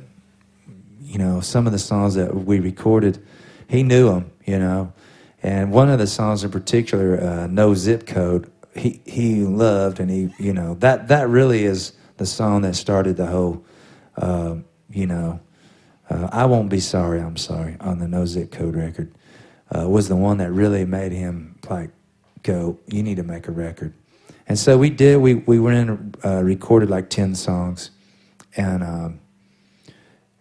you 1.08 1.18
know, 1.18 1.40
some 1.40 1.66
of 1.66 1.72
the 1.72 1.80
songs 1.80 2.16
that 2.16 2.36
we 2.36 2.60
recorded, 2.60 3.24
he 3.70 3.82
knew 3.82 4.10
them, 4.10 4.30
you 4.46 4.60
know, 4.60 4.92
and 5.42 5.72
one 5.72 5.90
of 5.90 6.00
the 6.00 6.08
songs 6.08 6.44
in 6.44 6.52
particular, 6.52 7.22
uh, 7.22 7.48
"No 7.48 7.74
Zip 7.74 8.06
Code," 8.06 8.52
he 8.78 9.02
he 9.06 9.44
loved, 9.44 10.00
and 10.00 10.10
he, 10.10 10.34
you 10.40 10.54
know, 10.54 10.76
that 10.76 11.08
that 11.08 11.30
really 11.30 11.64
is 11.66 11.94
the 12.18 12.26
song 12.26 12.62
that 12.62 12.76
started 12.76 13.18
the 13.18 13.28
whole, 13.28 13.64
uh, 14.18 14.56
you 14.90 15.06
know 15.06 15.40
uh, 16.10 16.30
I 16.32 16.46
Won't 16.46 16.70
Be 16.70 16.80
Sorry, 16.80 17.20
I'm 17.20 17.38
Sorry, 17.38 17.76
on 17.80 18.00
the 18.00 18.08
No 18.08 18.26
Zip 18.26 18.52
Code 18.52 18.76
record, 18.76 19.12
uh, 19.76 19.88
was 19.90 20.08
the 20.08 20.16
one 20.16 20.38
that 20.38 20.52
really 20.52 20.86
made 20.86 21.12
him 21.12 21.58
like 21.70 21.90
go, 22.44 22.80
you 22.88 23.04
need 23.04 23.18
to 23.18 23.24
make 23.24 23.48
a 23.48 23.52
record. 23.52 23.94
And 24.48 24.58
so 24.58 24.78
we 24.78 24.90
did, 24.90 25.18
we, 25.18 25.36
we 25.36 25.60
went 25.60 25.90
in, 25.90 26.16
uh, 26.24 26.42
recorded 26.42 26.90
like 26.90 27.10
10 27.10 27.36
songs, 27.36 27.92
and, 28.56 28.84
um, 28.84 29.20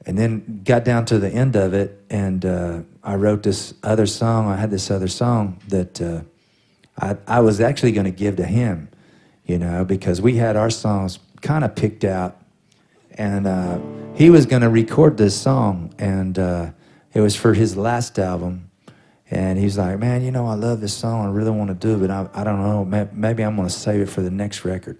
and 0.07 0.17
then 0.17 0.63
got 0.65 0.85
down 0.85 1.05
to 1.07 1.19
the 1.19 1.29
end 1.29 1.57
of 1.57 1.75
it, 1.75 2.01
and 2.09 2.45
uh, 2.45 2.83
I 3.03 3.17
wrote 3.17 3.43
this 3.43 3.75
other 3.83 4.07
song. 4.07 4.47
I 4.49 4.57
had 4.57 4.71
this 4.71 4.91
other 4.91 5.09
song 5.09 5.61
that 5.67 6.01
uh, 6.01 6.21
I, 6.99 7.17
I 7.27 7.41
was 7.41 7.61
actually 7.61 7.93
going 7.93 8.05
to 8.05 8.11
give 8.11 8.37
to 8.37 8.45
him, 8.45 8.89
you 9.45 9.59
know, 9.59 9.85
because 9.85 10.21
we 10.21 10.37
had 10.37 10.57
our 10.57 10.71
songs 10.71 11.19
kind 11.43 11.65
of 11.65 11.75
picked 11.75 12.05
out 12.05 12.41
and 13.17 13.47
uh, 13.47 13.79
he 14.15 14.31
was 14.31 14.47
going 14.47 14.63
to 14.63 14.69
record 14.69 15.17
this 15.17 15.39
song, 15.39 15.95
and 15.99 16.39
uh, 16.39 16.71
it 17.15 17.21
was 17.21 17.35
for 17.35 17.55
his 17.55 17.77
last 17.77 18.19
album. 18.19 18.71
And 19.31 19.59
he's 19.59 19.77
like, 19.77 19.99
"Man, 19.99 20.23
you 20.23 20.31
know, 20.31 20.47
I 20.47 20.55
love 20.55 20.81
this 20.81 20.95
song. 20.95 21.27
I 21.27 21.31
really 21.31 21.51
want 21.51 21.69
to 21.69 21.75
do 21.75 21.97
it, 21.97 22.07
but 22.07 22.11
I, 22.11 22.29
I 22.33 22.45
don't 22.45 22.61
know. 22.61 22.85
Maybe 23.13 23.43
I'm 23.43 23.57
going 23.57 23.69
to 23.69 23.75
save 23.75 24.01
it 24.01 24.07
for 24.07 24.21
the 24.21 24.31
next 24.31 24.65
record 24.65 24.99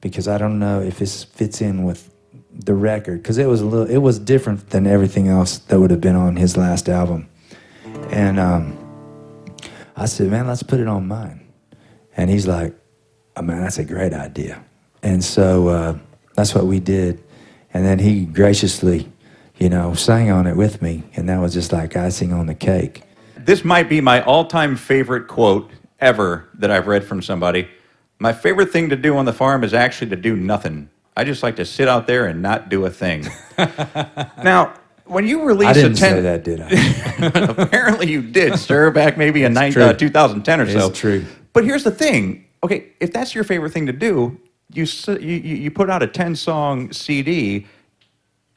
because 0.00 0.28
I 0.28 0.38
don't 0.38 0.58
know 0.58 0.80
if 0.80 0.98
this 0.98 1.24
fits 1.24 1.60
in 1.60 1.82
with 1.82 2.14
the 2.52 2.74
record 2.74 3.22
because 3.22 3.38
it 3.38 3.46
was 3.46 3.62
a 3.62 3.66
little, 3.66 3.90
it 3.90 3.98
was 3.98 4.18
different 4.18 4.70
than 4.70 4.86
everything 4.86 5.26
else 5.26 5.58
that 5.58 5.80
would 5.80 5.90
have 5.90 6.00
been 6.00 6.16
on 6.16 6.36
his 6.36 6.56
last 6.56 6.88
album." 6.88 7.28
And 8.10 8.38
um, 8.38 8.78
I 9.96 10.06
said, 10.06 10.30
"Man, 10.30 10.46
let's 10.46 10.62
put 10.62 10.80
it 10.80 10.88
on 10.88 11.06
mine." 11.06 11.46
And 12.16 12.30
he's 12.30 12.46
like, 12.46 12.74
"Oh 13.36 13.42
man, 13.42 13.62
that's 13.62 13.78
a 13.78 13.84
great 13.84 14.12
idea." 14.12 14.64
And 15.02 15.22
so 15.22 15.68
uh, 15.68 15.98
that's 16.34 16.54
what 16.54 16.66
we 16.66 16.80
did 16.80 17.22
and 17.74 17.84
then 17.84 17.98
he 17.98 18.24
graciously, 18.24 19.10
you 19.58 19.68
know, 19.68 19.94
sang 19.94 20.30
on 20.30 20.46
it 20.46 20.56
with 20.56 20.80
me, 20.80 21.02
and 21.16 21.28
that 21.28 21.40
was 21.40 21.52
just 21.52 21.72
like 21.72 21.96
icing 21.96 22.32
on 22.32 22.46
the 22.46 22.54
cake. 22.54 23.02
This 23.36 23.64
might 23.64 23.88
be 23.88 24.00
my 24.00 24.22
all 24.22 24.46
time 24.46 24.76
favorite 24.76 25.26
quote 25.26 25.70
ever 26.00 26.48
that 26.54 26.70
I've 26.70 26.86
read 26.86 27.04
from 27.04 27.20
somebody. 27.20 27.68
My 28.20 28.32
favorite 28.32 28.70
thing 28.70 28.88
to 28.90 28.96
do 28.96 29.16
on 29.16 29.24
the 29.24 29.32
farm 29.32 29.64
is 29.64 29.74
actually 29.74 30.10
to 30.10 30.16
do 30.16 30.36
nothing. 30.36 30.88
I 31.16 31.24
just 31.24 31.42
like 31.42 31.56
to 31.56 31.64
sit 31.64 31.88
out 31.88 32.06
there 32.06 32.26
and 32.26 32.40
not 32.40 32.68
do 32.68 32.86
a 32.86 32.90
thing. 32.90 33.26
now, 33.58 34.74
when 35.06 35.26
you 35.26 35.44
release 35.44 35.68
I 35.68 35.72
didn't 35.72 35.92
a 35.92 36.00
10 36.00 36.10
say 36.14 36.20
that, 36.20 36.44
did 36.44 36.60
I? 36.60 37.62
apparently 37.62 38.10
you 38.10 38.22
did, 38.22 38.58
sir, 38.58 38.90
back 38.90 39.16
maybe 39.18 39.44
in 39.44 39.52
nine, 39.52 39.76
uh, 39.76 39.92
2010 39.92 40.60
or 40.60 40.70
so. 40.70 40.88
It's 40.88 40.98
true. 40.98 41.24
But 41.52 41.64
here's 41.64 41.84
the 41.84 41.90
thing. 41.90 42.46
Okay, 42.62 42.92
if 43.00 43.12
that's 43.12 43.34
your 43.34 43.44
favorite 43.44 43.72
thing 43.72 43.86
to 43.86 43.92
do, 43.92 44.40
you, 44.72 44.86
you, 45.20 45.36
you 45.36 45.70
put 45.70 45.90
out 45.90 46.02
a 46.02 46.06
10 46.06 46.34
song 46.36 46.92
CD. 46.92 47.66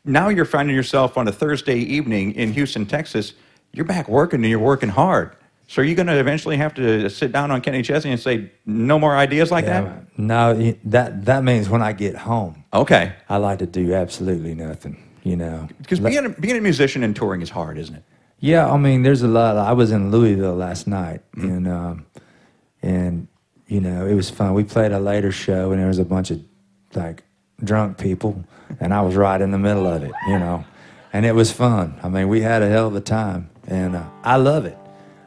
Now 0.06 0.30
you're 0.30 0.46
finding 0.46 0.76
yourself 0.76 1.18
on 1.18 1.28
a 1.28 1.32
Thursday 1.32 1.78
evening 1.78 2.34
in 2.36 2.54
Houston, 2.54 2.86
Texas. 2.86 3.34
You're 3.74 3.86
back 3.86 4.08
working 4.08 4.40
and 4.42 4.50
you're 4.50 4.60
working 4.60 4.90
hard. 4.90 5.36
So 5.68 5.82
are 5.82 5.86
you 5.86 5.96
going 5.96 6.08
to 6.08 6.18
eventually 6.18 6.56
have 6.56 6.74
to 6.76 7.10
sit 7.10 7.34
down 7.34 7.52
on 7.52 7.60
Kenny 7.60 7.82
Chesney 7.82 8.12
and 8.12 8.20
say, 8.20 8.50
no 8.66 8.98
more 8.98 9.18
ideas 9.18 9.52
like 9.52 9.66
Yeah, 9.66 9.82
that? 9.82 10.18
No, 10.18 10.74
that 10.86 11.26
that 11.26 11.44
means 11.44 11.68
when 11.68 11.82
I 11.82 11.92
get 11.92 12.16
home, 12.16 12.64
Okay. 12.74 13.14
I 13.28 13.36
like 13.38 13.60
to 13.60 13.66
do 13.66 13.94
absolutely 13.94 14.56
nothing. 14.56 15.04
You 15.28 15.36
know, 15.36 15.68
Because 15.82 16.00
being 16.00 16.26
a, 16.26 16.30
being 16.30 16.58
a 16.58 16.62
musician 16.62 17.04
and 17.04 17.14
touring 17.16 17.42
is 17.42 17.50
hard, 17.50 17.78
isn't 17.78 17.96
it? 17.96 18.04
Yeah, 18.40 18.72
I 18.72 18.78
mean, 18.78 19.02
there's 19.04 19.24
a 19.24 19.28
lot. 19.28 19.58
I 19.58 19.74
was 19.74 19.92
in 19.92 20.12
Louisville 20.12 20.56
last 20.56 20.88
night, 20.88 21.22
Mm-hmm. 21.36 21.50
and 21.52 21.68
um, 21.68 22.06
and 22.82 23.28
you 23.68 23.82
know, 23.82 24.06
it 24.08 24.14
was 24.14 24.30
fun. 24.30 24.54
We 24.54 24.64
played 24.64 24.92
a 24.94 25.00
later 25.00 25.32
show, 25.32 25.72
and 25.72 25.80
there 25.82 25.88
was 25.88 26.00
a 26.00 26.06
bunch 26.06 26.32
of 26.32 26.40
like 26.96 27.24
drunk 27.64 27.98
people, 27.98 28.44
and 28.80 28.94
I 28.94 29.02
was 29.02 29.16
right 29.16 29.42
in 29.42 29.52
the 29.52 29.58
middle 29.58 29.86
of 29.86 30.02
it, 30.04 30.14
you 30.30 30.40
know, 30.40 30.64
and 31.12 31.26
it 31.26 31.36
was 31.36 31.52
fun. 31.52 32.00
I 32.04 32.08
mean, 32.10 32.30
we 32.30 32.40
had 32.42 32.62
a 32.62 32.70
hell 32.70 32.88
of 32.88 32.96
a 32.96 33.02
time, 33.02 33.50
and 33.68 33.96
uh, 33.98 34.04
I 34.24 34.38
love 34.38 34.66
it. 34.66 34.78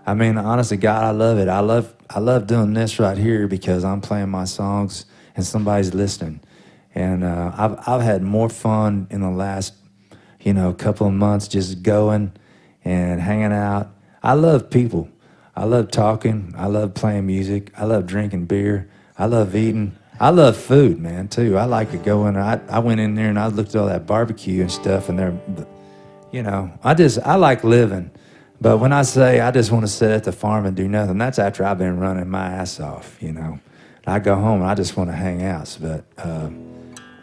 I 0.06 0.14
mean, 0.14 0.38
honestly, 0.38 0.78
God, 0.78 1.04
I 1.04 1.10
love 1.10 1.38
it. 1.38 1.48
I 1.48 1.60
love 1.60 1.94
I 2.08 2.20
love 2.20 2.46
doing 2.46 2.72
this 2.72 2.98
right 2.98 3.18
here 3.18 3.46
because 3.46 3.84
I'm 3.84 4.00
playing 4.00 4.30
my 4.30 4.46
songs 4.46 5.04
and 5.36 5.44
somebody's 5.44 5.92
listening, 5.92 6.40
and 6.94 7.22
uh, 7.22 7.52
I've 7.54 7.76
I've 7.86 8.02
had 8.02 8.22
more 8.22 8.48
fun 8.48 9.06
in 9.10 9.20
the 9.20 9.30
last 9.30 9.74
you 10.40 10.52
know 10.54 10.70
a 10.70 10.74
couple 10.74 11.06
of 11.06 11.12
months 11.12 11.48
just 11.48 11.82
going 11.82 12.32
and 12.84 13.20
hanging 13.20 13.52
out. 13.52 13.90
I 14.22 14.34
love 14.34 14.70
people. 14.70 15.08
I 15.56 15.64
love 15.64 15.90
talking. 15.90 16.54
I 16.56 16.66
love 16.66 16.94
playing 16.94 17.26
music. 17.26 17.72
I 17.76 17.84
love 17.84 18.06
drinking 18.06 18.46
beer. 18.46 18.88
I 19.18 19.26
love 19.26 19.54
eating. 19.54 19.96
I 20.18 20.30
love 20.30 20.56
food, 20.56 21.00
man, 21.00 21.28
too. 21.28 21.56
I 21.56 21.64
like 21.64 21.90
to 21.92 21.96
go 21.96 22.26
in. 22.26 22.36
I, 22.36 22.60
I 22.68 22.78
went 22.80 23.00
in 23.00 23.14
there 23.14 23.28
and 23.28 23.38
I 23.38 23.46
looked 23.46 23.74
at 23.74 23.80
all 23.80 23.86
that 23.88 24.06
barbecue 24.06 24.60
and 24.60 24.70
stuff, 24.70 25.08
and 25.08 25.18
they're, 25.18 25.38
you 26.30 26.42
know, 26.42 26.70
I 26.84 26.94
just, 26.94 27.18
I 27.20 27.36
like 27.36 27.64
living. 27.64 28.10
But 28.60 28.78
when 28.78 28.92
I 28.92 29.02
say 29.02 29.40
I 29.40 29.50
just 29.50 29.72
want 29.72 29.84
to 29.84 29.88
sit 29.88 30.10
at 30.10 30.24
the 30.24 30.32
farm 30.32 30.66
and 30.66 30.76
do 30.76 30.86
nothing, 30.86 31.16
that's 31.16 31.38
after 31.38 31.64
I've 31.64 31.78
been 31.78 31.98
running 31.98 32.28
my 32.28 32.46
ass 32.46 32.78
off, 32.78 33.16
you 33.22 33.32
know. 33.32 33.58
I 34.06 34.18
go 34.18 34.34
home 34.34 34.60
and 34.60 34.70
I 34.70 34.74
just 34.74 34.96
want 34.96 35.08
to 35.08 35.16
hang 35.16 35.42
out. 35.42 35.76
But 35.80 36.04
uh, 36.18 36.50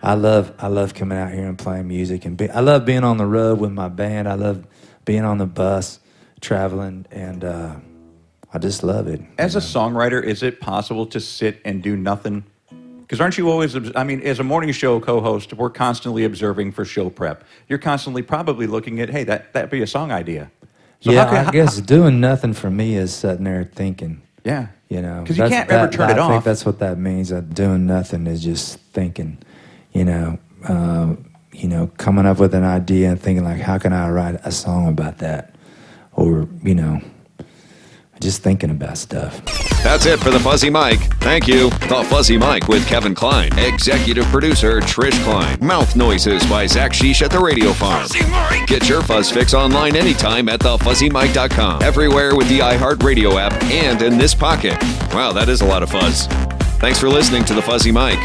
I 0.04 0.14
love, 0.14 0.54
I 0.60 0.68
love 0.68 0.94
coming 0.94 1.18
out 1.18 1.32
here 1.32 1.48
and 1.48 1.58
playing 1.58 1.88
music, 1.88 2.26
and 2.26 2.38
be, 2.38 2.50
I 2.50 2.60
love 2.60 2.86
being 2.86 3.04
on 3.04 3.18
the 3.18 3.26
road 3.26 3.60
with 3.60 3.72
my 3.72 3.90
band. 3.90 4.28
I 4.28 4.36
love 4.36 4.66
being 5.06 5.24
on 5.24 5.38
the 5.38 5.46
bus, 5.46 6.00
traveling, 6.40 7.06
and 7.12 7.44
uh, 7.44 7.76
I 8.54 8.60
just 8.60 8.84
love 8.84 9.08
it. 9.08 9.22
As 9.38 9.56
a 9.56 9.60
songwriter, 9.60 10.24
is 10.24 10.44
it 10.44 10.60
possible 10.60 11.06
to 11.08 11.20
sit 11.20 11.60
and 11.66 11.82
do 11.82 11.96
nothing? 11.96 12.44
Because 13.02 13.22
aren't 13.22 13.38
you 13.38 13.50
always, 13.50 13.76
I 13.96 14.04
mean, 14.04 14.22
as 14.22 14.40
a 14.40 14.44
morning 14.44 14.72
show 14.72 15.00
co 15.00 15.22
host, 15.22 15.54
we're 15.54 15.70
constantly 15.70 16.26
observing 16.26 16.74
for 16.74 16.84
show 16.84 17.10
prep. 17.10 17.44
You're 17.70 17.80
constantly 17.80 18.22
probably 18.22 18.68
looking 18.68 19.00
at, 19.00 19.10
hey, 19.10 19.24
that, 19.24 19.54
that'd 19.54 19.70
be 19.70 19.82
a 19.82 19.88
song 19.88 20.12
idea. 20.12 20.52
So 21.00 21.12
yeah, 21.12 21.46
I 21.48 21.52
guess 21.52 21.80
doing 21.80 22.20
nothing 22.20 22.54
for 22.54 22.70
me 22.70 22.96
is 22.96 23.14
sitting 23.14 23.46
there 23.46 23.64
thinking. 23.64 24.22
Yeah. 24.44 24.68
You 24.90 25.02
know, 25.02 25.22
because 25.22 25.38
you 25.38 25.48
can't 25.48 25.70
ever 25.70 25.92
turn 25.92 26.08
that- 26.08 26.16
turn 26.16 26.20
I 26.20 26.28
it 26.28 26.30
think 26.30 26.44
that's 26.44 26.66
what 26.66 26.80
that 26.80 26.98
means. 26.98 27.30
That 27.30 27.54
doing 27.54 27.86
nothing 27.86 28.26
is 28.28 28.44
just 28.44 28.80
thinking. 28.94 29.38
You 29.98 30.06
know, 30.06 30.40
um, 30.68 31.26
you 31.52 31.68
know, 31.68 31.88
coming 31.98 32.28
up 32.28 32.38
with 32.38 32.54
an 32.54 32.64
idea 32.64 33.10
and 33.10 33.20
thinking 33.20 33.44
like, 33.44 33.60
how 33.60 33.80
can 33.80 33.94
I 33.94 34.10
write 34.10 34.36
a 34.44 34.52
song 34.52 34.88
about 34.88 35.18
that, 35.18 35.56
or 36.14 36.48
you 36.62 36.76
know, 36.76 37.02
just 38.20 38.44
thinking 38.44 38.70
about 38.70 39.00
stuff. 39.00 39.44
That's 39.84 40.06
it 40.06 40.20
for 40.20 40.30
the 40.30 40.40
Fuzzy 40.40 40.70
Mike. 40.70 41.00
Thank 41.20 41.48
you. 41.48 41.70
The 41.70 42.06
Fuzzy 42.10 42.38
Mike 42.38 42.68
with 42.68 42.86
Kevin 42.88 43.16
Klein. 43.16 43.58
Executive 43.58 44.26
producer 44.26 44.82
Trish 44.82 45.24
Klein. 45.24 45.58
Mouth 45.66 45.96
noises 45.96 46.46
by 46.48 46.68
Zach 46.68 46.92
Sheesh 46.92 47.24
at 47.24 47.32
the 47.32 47.40
Radio 47.40 47.74
Farm. 47.74 48.08
Get 48.68 48.88
your 48.88 49.02
Fuzz 49.02 49.32
fix 49.32 49.54
online 49.54 49.96
anytime 49.96 50.50
at 50.50 50.60
thefuzzyMike.com. 50.60 51.82
Everywhere 51.82 52.36
with 52.36 52.50
the 52.50 52.60
iHeartRadio 52.60 53.40
app 53.40 53.54
and 53.64 54.02
in 54.02 54.18
this 54.18 54.36
pocket. 54.36 54.78
Wow, 55.14 55.32
that 55.34 55.50
is 55.50 55.62
a 55.62 55.66
lot 55.66 55.82
of 55.82 55.90
fuzz. 55.90 56.28
Thanks 56.80 57.00
for 57.00 57.10
listening 57.10 57.46
to 57.46 57.54
the 57.54 57.62
Fuzzy 57.62 57.92
Mike. 57.92 58.20